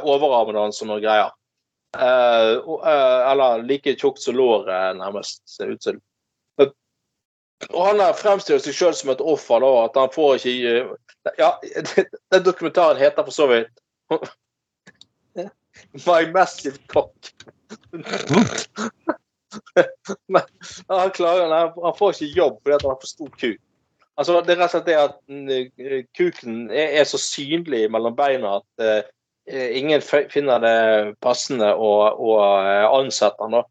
[0.00, 1.30] overarmen hans og noen greier.
[1.94, 6.02] Eller like tjukt som låret, nærmest, ser ut som.
[7.72, 10.86] Og han fremstiller seg sjøl som et offer, da, at han får ikke eh,
[11.38, 11.50] Ja,
[12.34, 13.72] den dokumentaren heter for så vidt
[16.06, 17.14] My Massive Cock.
[20.28, 20.42] Men
[20.88, 23.60] han, klarer, han, han får ikke jobb fordi han har for stor kuk.
[24.20, 25.48] Altså, det er rett og slett det at mm,
[26.18, 29.00] kuken er, er så synlig mellom beina at uh,
[29.48, 30.76] ingen finner det
[31.24, 33.52] passende å, å eh, ansette han.
[33.56, 33.62] da.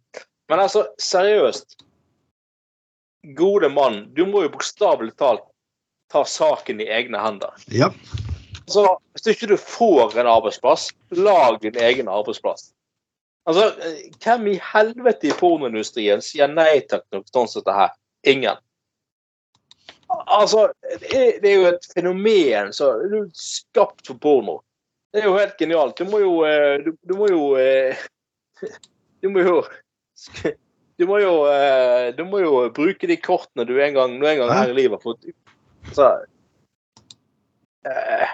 [0.51, 1.77] Men altså, seriøst.
[3.23, 5.43] Gode mann, du må jo bokstavelig talt
[6.11, 7.53] ta saken i egne hender.
[7.71, 7.91] Ja.
[8.65, 12.71] Så hvis ikke du får en arbeidsplass, lag din egen arbeidsplass.
[13.49, 13.71] Altså,
[14.21, 17.93] hvem i helvete i pornoindustrien sier nei takk til noe sånt som dette her?
[18.29, 18.59] Ingen.
[20.11, 24.59] Altså, det er, det er jo et fenomen som er skapt for porno.
[25.11, 25.97] Det er jo helt genialt.
[25.97, 27.97] Du må jo eh, Du, du må jo eh,
[29.21, 29.57] Du må jo
[31.01, 34.53] du må jo, eh, du må jo bruke de kortene du en gang, en gang
[34.53, 35.33] her i livet har fått.
[35.97, 36.11] Så,
[37.89, 38.29] eh,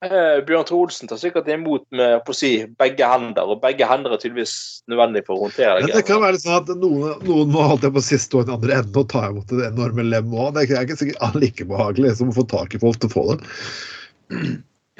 [0.00, 4.14] Bjørn Bjørn Olsen tar sikkert imot med på å si, begge hender, og begge hender
[4.16, 4.54] er tydeligvis
[4.88, 5.92] nødvendig for å håndtere det.
[5.98, 8.96] det kan være sånn at noen, noen må holde på siste og den andre enden
[9.02, 10.56] og ta imot det enorme lemmet òg.
[10.56, 13.26] Det er ikke sikkert like behagelig som å få tak i folk til å få
[13.34, 13.52] det.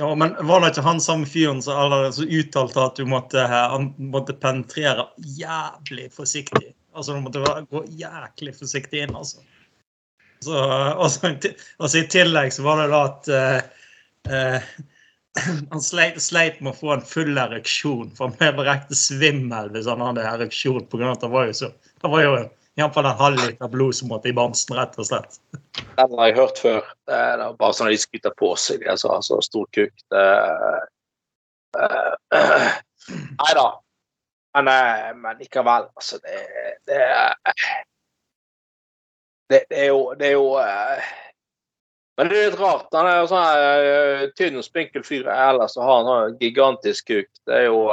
[0.00, 3.90] Ja, men var det ikke han samme fyren som som uttalte at du måtte, han
[4.00, 5.04] måtte penetrere
[5.36, 6.70] jævlig forsiktig?
[6.96, 9.42] Altså du måtte gå jæklig forsiktig inn, altså.
[10.40, 11.34] Så, og, så,
[11.76, 13.58] og så I tillegg så var det da at uh,
[14.32, 14.70] uh,
[15.74, 19.90] han sleit, sleit med å få en full ereksjon, for han ble direkte svimmel hvis
[19.90, 20.86] han hadde ereksjon.
[20.88, 21.70] På grunn av at han var jo så
[22.00, 22.32] han var jo
[22.78, 25.40] iallfall en halv liter blod som måtte i bamsen, rett og slett.
[25.96, 26.90] Den har jeg hørt før.
[27.08, 28.84] Det er bare sånn at de skryter på seg.
[28.84, 29.94] De er så, så stor kuk.
[30.12, 30.24] Det,
[31.78, 32.68] eh,
[33.42, 33.68] nei da.
[34.54, 36.38] Men, eh, men likevel, altså det,
[36.86, 37.00] det,
[39.50, 41.12] det, det er jo, det er jo eh,
[42.18, 42.90] Men det er litt rart.
[42.92, 47.06] Han er jo sånn eh, tynn og spinkel fyr ellers, så har han sånn gigantisk
[47.08, 47.30] kuk.
[47.48, 47.86] Det er jo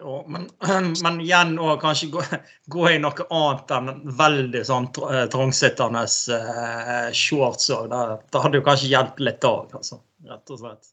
[0.00, 0.48] Ja, men,
[1.04, 2.22] men igjen å kanskje gå,
[2.74, 3.90] gå i noe annet enn
[4.20, 7.90] veldig sånn eh, trangsittende uh, shorts òg.
[7.92, 10.00] Det, det hadde jo kanskje hjulpet litt òg, altså.
[10.30, 10.92] Rett og slett.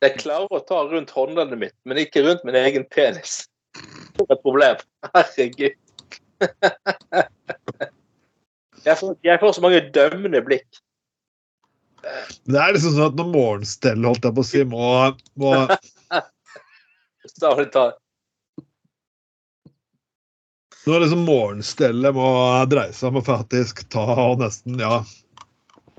[0.00, 3.42] Jeg klarer å ta rundt håndleddet mitt, men ikke rundt min egen penis.
[4.16, 4.76] Det er et problem.
[5.14, 5.76] Herregud.
[8.80, 10.78] Jeg får, jeg får så mange dømmende blikk.
[12.48, 14.86] Det er liksom sånn at når morgenstellet holdt jeg på å si, må,
[15.36, 15.50] må
[17.74, 17.99] talt.
[20.88, 22.28] Når liksom morgenstellet må
[22.70, 25.02] dreie seg om å faktisk ta og nesten Ja,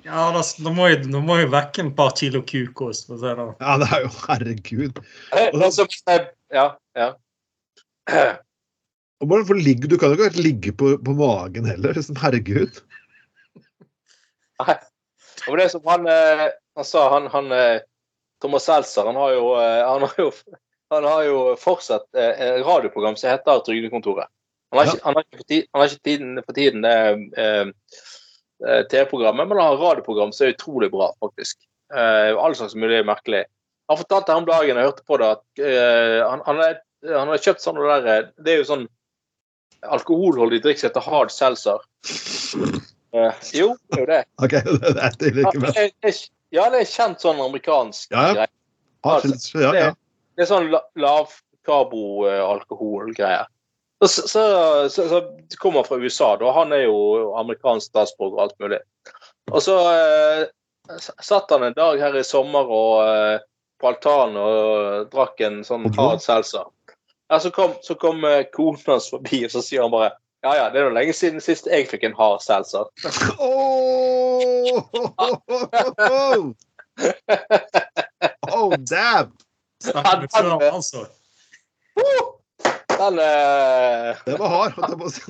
[0.01, 3.05] Ja, da, da, må jeg, da må jeg vekke en par kilo kukost.
[3.05, 3.49] For å si det.
[3.61, 5.01] ja det er jo Herregud.
[5.29, 6.65] Det er Ja,
[6.97, 7.11] ja.
[9.21, 11.93] Og bare for ligge, Du kan jo ikke ligge på, på magen heller.
[11.93, 12.81] liksom Herregud.
[14.65, 14.77] Nei.
[15.49, 17.85] Og det som han, eh, han sa, han, han eh,
[18.41, 20.27] Thomas Seltzer, han har jo, eh, han har jo,
[20.93, 24.29] han har jo fortsatt eh, et radioprogram som heter Trygdekontoret.
[24.71, 26.93] Han har ikke, han har ikke, for, ti- har ikke tiden, for tiden det
[27.43, 27.65] eh,
[28.67, 31.55] eh, TV-programmet, men han har radioprogram som er utrolig bra, faktisk.
[31.93, 33.41] Eh, all slags mulig merkelig.
[33.91, 36.75] Han fortalte her om dagen, jeg hørte på det, at eh, han, han, er,
[37.11, 38.85] han har kjøpt sånn der, eh, Det er jo sånn
[39.81, 41.79] alkoholholdig drikk som heter hard seltzer.
[43.11, 44.21] Eh, jo, det er jo det.
[44.45, 45.57] OK, det er det like
[46.05, 46.11] det
[46.51, 48.33] ja, det er kjent sånn amerikansk Ja, ja.
[48.39, 48.51] greie.
[49.07, 49.91] Altså, ja, ja.
[50.37, 53.45] Det er sånn la- lavkarbo-alkoholgreier.
[54.01, 54.43] Så, så,
[54.89, 55.21] så, så
[55.57, 56.51] kommer fra USA, da.
[56.51, 58.79] Han er jo amerikansk statsborger og alt mulig.
[59.51, 60.41] Og så eh,
[61.21, 63.43] satt han en dag her i sommer og eh,
[63.81, 66.65] på altanen og drakk en sånn hard seltzer.
[67.29, 70.55] Ja, så kom, så kom eh, konen hans forbi, og så sier han bare ja,
[70.57, 72.89] ja, det er jo lenge siden sist jeg fikk en hard seltzer.
[73.37, 74.81] Oh,
[78.49, 79.37] oh, damn!
[79.85, 81.05] Stemmer det før, altså.
[83.01, 84.73] Den eh, Det var hard.
[84.77, 85.21] holdt jeg på å si.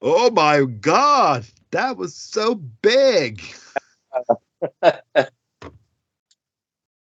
[0.00, 1.44] Oh my god!
[1.70, 3.42] That was so big!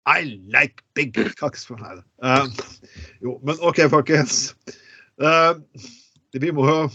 [0.07, 1.69] I like big cocks.
[1.71, 2.47] Nei, uh,
[3.21, 4.55] jo, men OK, folkens.
[5.21, 5.55] Uh,
[6.33, 6.89] vi må jo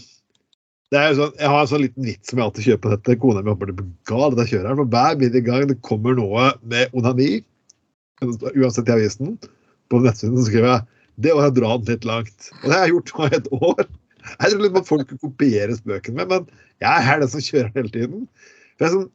[0.94, 3.16] sånn, Jeg har en sånn liten vits som jeg alltid kjører på dette.
[3.20, 4.34] Kona mi håper det blir gal.
[4.34, 7.42] dette kjører her, for Hver bidige gang det kommer noe med onani,
[8.22, 9.36] uansett i avisen,
[9.88, 10.86] på nettsiden så skriver jeg
[11.18, 12.50] det var å dra den litt langt.
[12.62, 13.86] Og det har jeg gjort nå i et år.
[14.28, 16.44] Jeg tror litt at folk kopierer spøken min, men
[16.84, 18.26] jeg er den som kjører hele tiden.
[18.76, 19.08] For jeg er sånn,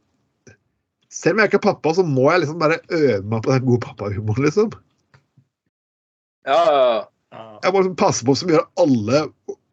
[1.14, 3.66] selv om jeg ikke er pappa, så må jeg liksom bare øve meg på den
[3.70, 4.74] gode pappahumoren, liksom.
[6.44, 7.02] Ja, ja, ja.
[7.34, 7.44] Ja.
[7.64, 9.24] Jeg må liksom passe på som gjør alle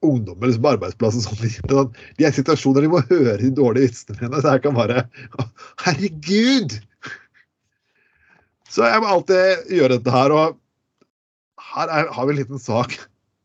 [0.06, 1.40] ungdommer liksom, på arbeidsplassen sånn.
[1.68, 5.04] De, er i situasjoner de må høre de dårlige vitsene mine, så jeg kan bare
[5.84, 6.78] Herregud!
[8.70, 10.58] Så jeg må alltid gjøre dette her, og
[11.74, 12.96] her er, har vi en liten sak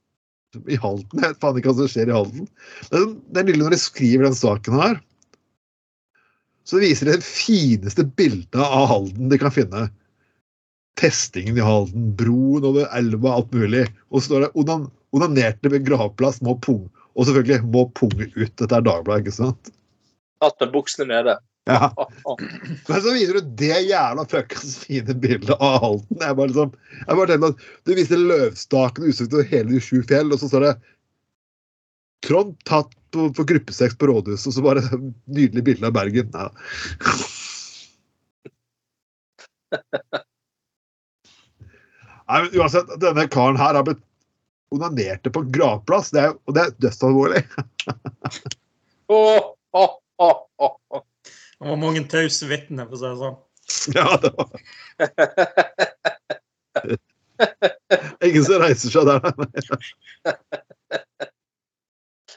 [0.73, 1.19] i Halden.
[1.19, 2.47] Jeg vet faen ikke hva som skjer i Halden.
[2.91, 4.97] Det er lille Når de skriver den saken her,
[6.65, 9.87] så viser de det fineste bildet av Halden de kan finne.
[10.97, 13.83] Festingen i Halden, broen over elva, alt mulig.
[14.09, 14.53] Og så står det
[15.15, 16.87] 'onanerte med gravplass, må pung'.
[17.15, 18.55] Og selvfølgelig 'må pung ut'.
[18.59, 19.63] Dette er Dagbladet, ikke sant?
[20.43, 21.35] Tatt med buksene nede.
[21.65, 21.89] Ja.
[22.87, 26.19] Men så viser du det jævla fuckings fine bildet av Halden.
[26.21, 27.55] Jeg bare liksom, jeg bare tenker at
[27.85, 30.75] Du viser løvstaken utsikt over hele de sju fjell, og så står det
[32.25, 34.81] Trond tatt på, på gruppesex på rådhuset, og så bare
[35.25, 36.29] nydelig bilde av Bergen.
[36.33, 36.49] Ja.
[42.25, 44.01] Nei, men uansett, denne karen her har blitt
[44.73, 47.43] onanerte på gravplass, det er, og det er dødsalvorlig.
[49.13, 50.67] oh, oh, oh, å.
[51.55, 53.37] Det var mange tause vitner, for å si det sånn.
[53.95, 54.47] Ja, det var
[58.23, 59.19] Ingen som reiser seg der.
[59.39, 59.61] nei.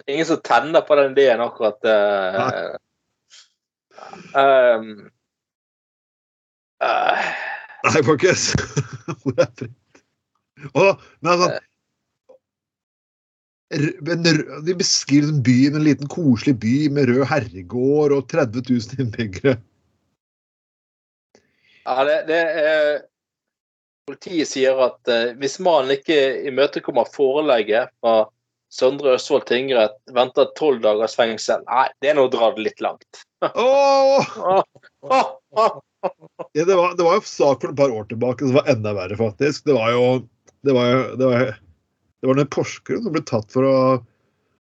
[0.09, 1.85] Ingen som tenner på den ideen akkurat.
[1.85, 2.77] Uh,
[4.33, 5.11] um,
[6.83, 7.29] eh,
[7.85, 8.53] Nei, folkens.
[9.23, 10.03] Hvor er fritt?
[10.73, 11.59] Og, men r-
[13.69, 19.59] De beskriver en byen, en liten koselig by med rød herregård og 30 000 innbyggere.
[21.85, 22.99] ja, det, det er
[24.09, 26.17] Politiet sier at eh, hvis mannen ikke
[26.49, 28.23] imøtekommer forelegget fra
[28.73, 31.61] Søndre Østfold tingrett, venter tolv dagers fengsel.
[31.69, 33.21] Nei, det er nå å dra det litt langt.
[33.53, 34.25] oh!
[35.09, 35.79] Oh, oh.
[36.57, 38.93] Ja, det, var, det var jo sak for et par år tilbake som var enda
[38.97, 39.65] verre, faktisk.
[39.69, 40.03] Det var jo
[40.67, 41.51] Det var jo det var,
[42.21, 43.75] det var den Porsgrunn som ble tatt for å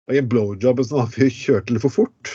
[0.06, 2.34] å gi en blowjob en sånn fyr kjørte litt for fort.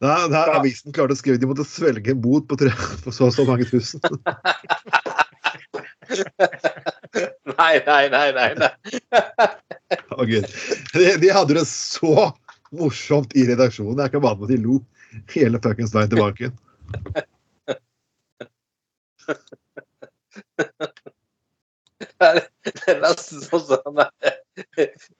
[0.00, 0.44] Nei, Ja.
[0.60, 2.70] avisen klarte å skrive de måtte svelge en bot på, tre,
[3.02, 4.00] på så og så mange tusen.
[7.58, 8.54] Nei, nei, nei, nei.
[8.56, 8.70] nei.
[10.30, 10.46] Gud.
[10.94, 12.30] De, de hadde det så
[12.70, 13.98] morsomt i redaksjonen.
[14.04, 14.78] Jeg kan bare med at de lo
[15.34, 16.22] hele fuckings veien til
[22.20, 22.48] banken.
[22.78, 24.10] Det er nesten sånn som han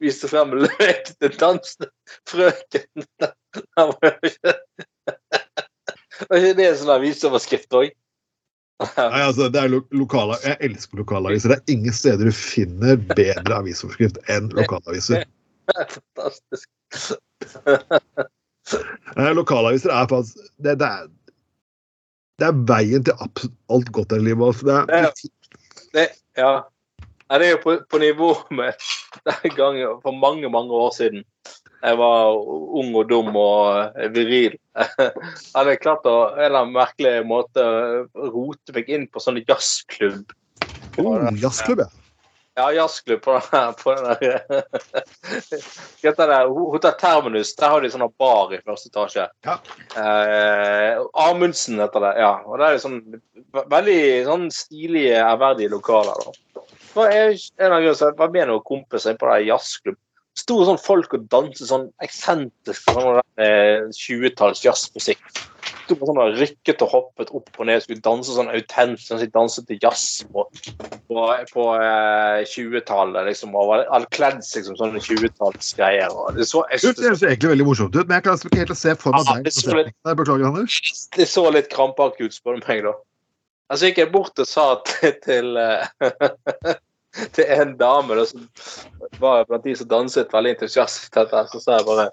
[0.03, 1.91] viser frem løk til dansende
[2.29, 3.07] frøken.
[6.19, 7.93] Det var ikke det en sånn avisoverskrift òg?
[8.79, 11.51] Nei, altså, det er lo lokala, jeg elsker lokalaviser.
[11.51, 15.25] Det er ingen steder du finner bedre avisoverskrift enn lokalaviser.
[15.73, 16.69] Fantastisk.
[19.35, 21.11] Lokalaviser er faktisk det, det, er,
[22.39, 24.63] det er veien til alt godt her i livet.
[24.63, 25.11] Det er,
[25.97, 26.07] Det,
[26.39, 26.53] ja.
[27.29, 28.73] Nei, det er jo på, på nivå med
[29.29, 31.25] den gangen for mange, mange år siden.
[31.79, 32.35] Jeg var
[32.81, 34.57] ung og dum og eh, viril.
[34.79, 35.13] Jeg
[35.55, 37.63] hadde klart å en eller annen merkelig måte
[38.33, 40.33] rote meg inn på sånn jazzklubb.
[40.99, 41.91] oh, jazzklubb, ja.
[42.59, 44.05] Ja, jazzklubb på den der, på den
[46.33, 46.97] der Hotel?
[46.99, 47.53] Terminus.
[47.55, 49.29] Der har de sånn bar i første etasje.
[49.47, 49.55] Ja.
[49.95, 50.99] Eh,
[51.29, 52.17] Amundsen heter det.
[52.25, 52.33] ja.
[52.49, 52.99] Og det er sånn
[53.55, 56.19] veldig sånn stilige, ærverdige lokaler.
[56.25, 56.65] da.
[56.97, 59.99] Jeg, en av grunnene, var med noen kompiser på en jazzklubb.
[60.39, 65.23] Sto sånn folk og danset sånn eksentrisk sånn eh, 20-talls jazzmusikk.
[65.85, 69.25] Sto på sånn og rykket og hoppet opp og ned, skulle danse sånn autentisk, sånn
[69.35, 70.47] danset til jazz på
[71.09, 71.25] på,
[71.55, 76.13] på eh, 20-tallet, liksom, og var kledd seg som sånne 20-tallsgreier.
[76.13, 78.75] og Det, så- jeg Det det, egentlig veldig morsomt ut, men jeg klarer ikke helt
[78.77, 79.35] å se for meg Ja,
[80.05, 80.17] deg.
[80.21, 80.81] Beklager, Anders.
[81.17, 82.93] det så litt krampaktig ut, spør du meg, da.
[83.69, 86.75] Altså, gikk jeg bort og sa til, til, eh,
[87.37, 88.47] til en dame da, som
[89.21, 92.09] var blant de som danset veldig entusiastisk til dette, så sa jeg bare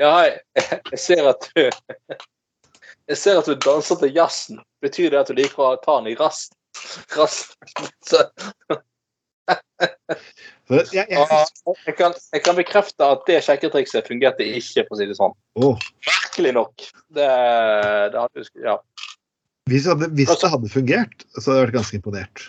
[0.00, 0.30] Ja, hei,
[0.94, 1.68] jeg ser at du
[3.10, 4.62] Jeg ser at du danser til jazzen.
[4.80, 6.54] Betyr det at du liker å ta den i rast?
[7.12, 7.52] Rast.
[8.08, 8.22] Så,
[10.70, 15.08] Jeg, jeg, jeg, kan, jeg kan bekrefte at det sjekketrikset fungerte ikke, for å si
[15.10, 15.34] det sånn.
[15.60, 15.76] Oh.
[16.08, 16.86] Merkelig nok.
[17.12, 17.28] Det,
[18.14, 18.78] det hadde, ja.
[19.70, 22.46] Hvis, hadde, hvis det hadde fungert, så hadde jeg vært ganske imponert.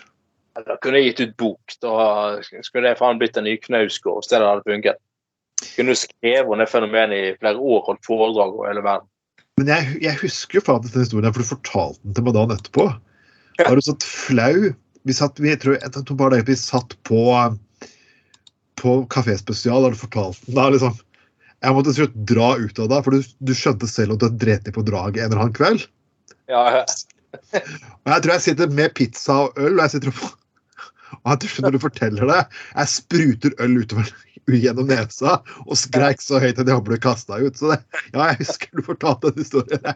[0.56, 1.76] Da kunne jeg gitt ut bok.
[1.84, 1.96] Da
[2.64, 5.02] skulle det faen blitt en ny Knausgård hvis det hadde funket.
[5.74, 9.08] Kunne du skrevet om det fenomenet i flere år, holdt foredrag over hele verden.
[9.56, 12.56] Men jeg, jeg husker jo faen den historien, for du fortalte den til meg dagen
[12.56, 12.88] etterpå.
[13.56, 14.72] Da var du så flau
[15.06, 17.22] vi satt, vi, tror, jeg tror par dager, vi satt på
[18.76, 20.98] på Kafé Spesial, og du fortalte den da liksom
[21.64, 24.26] Jeg måtte til slutt dra ut av det, for du, du skjønte selv at du
[24.26, 25.86] hadde drept deg på draget en eller annen kveld.
[26.48, 26.84] Ja,
[28.06, 30.34] Og jeg tror jeg sitter med pizza og øl, og jeg sitter og
[31.24, 32.42] og jeg når du forteller det,
[32.74, 34.10] jeg spruter øl utover
[34.46, 37.58] gjennom nesa og skreik så høyt at jeg ble kasta ut.
[37.58, 37.78] Så det,
[38.14, 39.94] ja, jeg husker du fortalte den historien.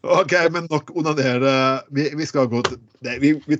[0.00, 1.54] OK, men nok onanere.
[1.92, 3.56] Vi, vi skal gå til det, vi, vi,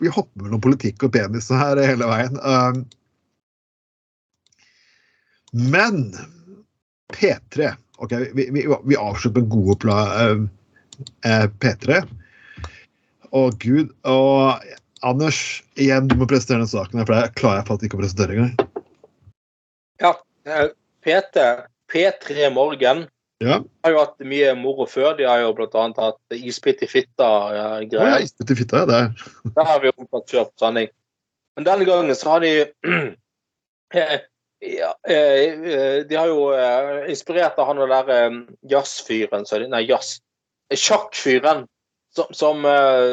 [0.00, 2.40] vi hopper mellom politikk og penis her hele veien.
[2.40, 2.86] Um,
[5.56, 6.10] men
[7.14, 9.98] P3 OK, vi, vi, vi avslutter med gode pla,
[11.24, 12.02] eh, P3.
[13.32, 13.94] Å, gud.
[14.04, 14.66] Og
[15.06, 15.38] Anders,
[15.80, 18.68] igjen, du må presentere den saken, for det klarer jeg faktisk ikke å presentere engang.
[20.04, 20.12] ja.
[20.44, 20.68] eh,
[21.06, 21.46] PT,
[21.92, 23.06] P3 Morgen
[23.40, 23.60] Ja.
[23.84, 25.14] har jo hatt mye moro før.
[25.18, 25.88] De har jo bl.a.
[25.96, 27.92] hatt isbit i fitta-greier.
[27.92, 28.86] Ja, isbit i fitta, ja.
[28.92, 29.52] Det.
[29.56, 30.88] Det har vi omtalt før på sending.
[31.56, 32.54] Men denne gangen så har de
[33.96, 34.18] eh,
[34.58, 38.36] ja, eh, eh, De har jo eh, inspirert av han og der
[38.70, 40.18] jazzfyren så Nei, jazz.
[40.72, 41.66] Sjakkfyren.
[42.16, 42.62] Som, som,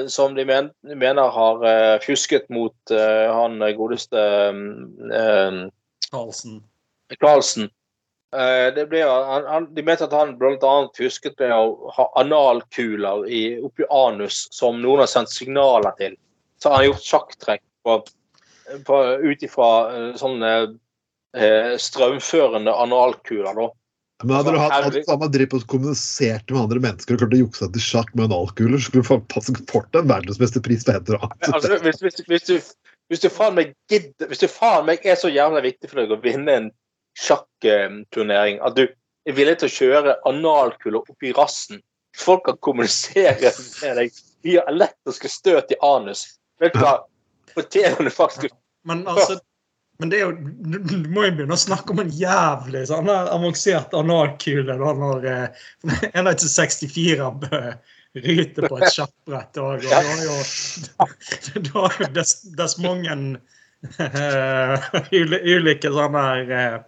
[0.07, 1.63] som de men, mener har
[1.99, 2.91] fjusket mot
[3.35, 4.21] han godeste
[7.19, 7.67] Carlsen.
[8.77, 10.71] Det ble, han, de mente at han bl.a.
[10.95, 16.15] fusket med å ha analkuler i, oppi anus som noen har sendt signaler til.
[16.63, 17.99] Så har han gjort sjakktrekk på,
[18.87, 19.69] på, ut ifra
[20.15, 20.53] sånne
[21.37, 23.57] eh, strømførende analkuler.
[23.57, 23.69] Da.
[24.23, 27.41] Men hadde du hatt hadde samme dripp og kommunisert med andre mennesker og klart å
[27.41, 31.27] jukse til sjakk med analkuler, så skulle du passe fort en verdensmesterpris for et eller
[31.27, 31.49] annet.
[31.49, 32.73] Altså, hvis, hvis, hvis, du,
[33.11, 36.13] hvis, du faen meg gidder, hvis du faen meg er så jævla viktig for deg
[36.15, 36.69] å vinne en
[37.19, 41.83] sjakkturnering at du er villig til å kjøre analkuler opp i rassen
[42.17, 46.27] Folk kan kommunisere med deg via elektriske støt i anus.
[46.61, 46.99] Vet du hva?
[47.55, 48.53] Fortjener du faktisk
[48.85, 49.39] Men altså
[50.01, 53.93] men det er jo, du, må jo begynne å snakke om en jævlig sånn avansert
[53.95, 55.65] analkule da når eh,
[56.13, 57.75] en av 64 bø-
[58.13, 59.53] ryter på et sjakkbrett.
[59.57, 60.37] Da har jo,
[61.57, 63.17] da har jo dess, dess mange
[63.99, 66.79] uh, ulike sånne her uh,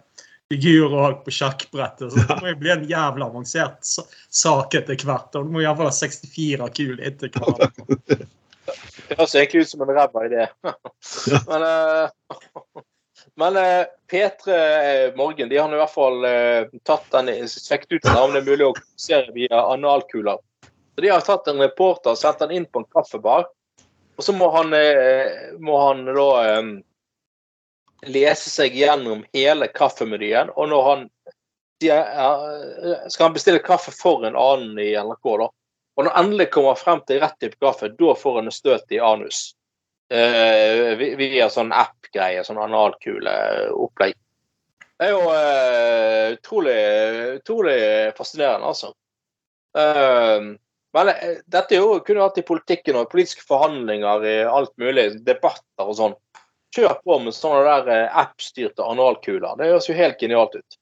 [0.52, 2.12] figurer på sjakkbrettet.
[2.12, 5.34] Så det må jo bli en jævla avansert sak etter hvert.
[5.34, 7.80] Og du må iallfall ha 64 kuler etter hvert
[9.06, 10.44] Det høres egentlig ut som en ræva idé.
[11.46, 12.82] Men, eh,
[13.36, 18.16] men eh, P3 Morgen de har i hvert fall eh, tatt den, svekt ut den,
[18.16, 20.40] om det er mulig å kommunisere via analkuler.
[20.94, 23.48] Så De har tatt en reporter og sendt den inn på en kaffebar.
[24.16, 26.70] Og så må han, eh, må han da eh,
[28.08, 30.54] lese seg gjennom hele kaffemenyen.
[30.56, 31.04] Og når han
[31.82, 32.30] sier, ja,
[33.12, 35.50] skal han bestille kaffe for en annen i NRK, da.
[35.96, 38.96] Og når han endelig kommer frem til rett type kaffe, da får han et støt
[38.96, 39.50] i anus.
[40.06, 44.14] Eh, via sånn app-greie, sånn analkuleopplegg.
[44.96, 46.76] Det er jo uh, utrolig,
[47.40, 47.80] utrolig
[48.16, 48.92] fascinerende, altså.
[49.76, 50.54] Uh,
[50.96, 55.84] men uh, dette jo, kunne vært i politikken og politiske forhandlinger i alt mulig, debatter
[55.84, 56.16] og sånn.
[56.76, 59.54] Kjør på med sånne der eh, app-styrte analkuler.
[59.56, 60.76] Det høres jo helt genialt ut.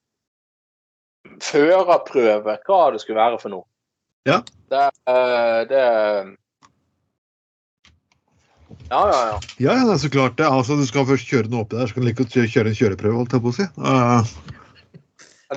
[1.45, 3.67] Førerprøve, hva det skulle være for noe.
[4.27, 4.41] Ja.
[4.73, 5.85] Det, eh, det
[8.91, 9.39] Ja, ja, ja.
[9.59, 10.47] Ja, ja, det er så klart det.
[10.47, 12.79] Altså, du skal først kjøre noe oppi der, så kan du like godt kjøre- en
[12.81, 13.67] kjøreprøve, holdt jeg på å si.
[13.81, 14.23] Uh.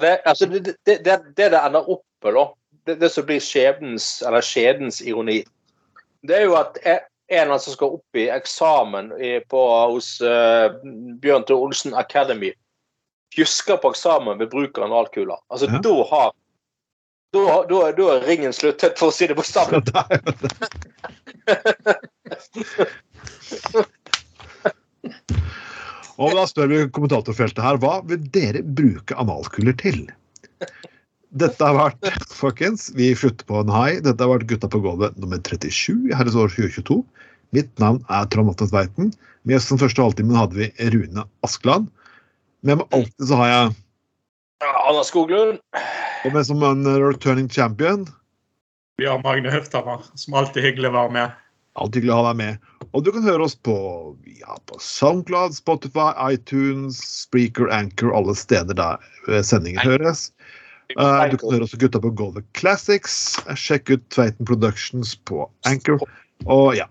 [0.02, 2.46] Det, altså, det, det, det, det ender opp med, da,
[2.88, 5.42] det, det som blir skjebnens, eller skjedens ironi,
[6.28, 7.04] det er jo at e-
[7.38, 9.62] en av som skal opp i eksamen i, på,
[9.92, 10.72] hos uh,
[11.22, 12.54] Bjørn Tore Olsen Academy,
[13.36, 15.40] fjusker på eksamen ved bruk av analkuler.
[15.52, 15.82] Altså, Ja.
[15.84, 16.32] da har
[17.36, 19.84] da, da, da er ringen sluttet, for å si det bokstavelig.
[26.18, 30.08] Og da spør vi kommentatorfeltet her, hva vil dere bruke analkuler til?
[31.38, 34.00] Dette har vært, folkens, vi slutter på en high.
[34.02, 37.04] Dette har vært Gutta på gulvet nummer 37 i herres år 2022.
[37.56, 39.12] Mitt navn er Trond Atten Tveiten.
[39.48, 41.92] Med oss den første halvtimen hadde vi Rune Askeland.
[42.66, 43.76] Med meg alltid så har jeg
[44.66, 45.60] Anna Skoglund.
[46.26, 48.08] og med som en returning champion.
[48.98, 51.38] Vi har Magne Høfthammer, som alltid hyggelig å være med.
[51.78, 52.72] Alltid hyggelig å ha deg med.
[52.94, 53.76] Og du kan høre oss på,
[54.40, 60.32] ja, på SoundCloud, Spotify, iTunes, Spreaker, Anchor, alle steder der eh, sendingen høres.
[60.96, 63.36] Uh, du kan høre oss på Gutta på Golden Classics.
[63.60, 66.00] Sjekk ut Tveiten Productions på Anchor.
[66.48, 66.88] Og ja.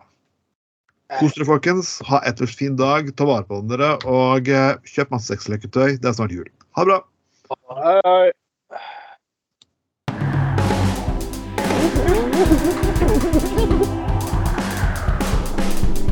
[1.16, 1.97] Kos dere, folkens.
[2.11, 3.09] Ha et fin dag.
[3.16, 3.94] Ta vare på dere.
[4.05, 5.97] Og eh, kjøp masse sexleketøy.
[6.03, 6.49] Det er snart jul.
[6.76, 7.01] Ha det bra.
[7.80, 8.32] Hei, hei.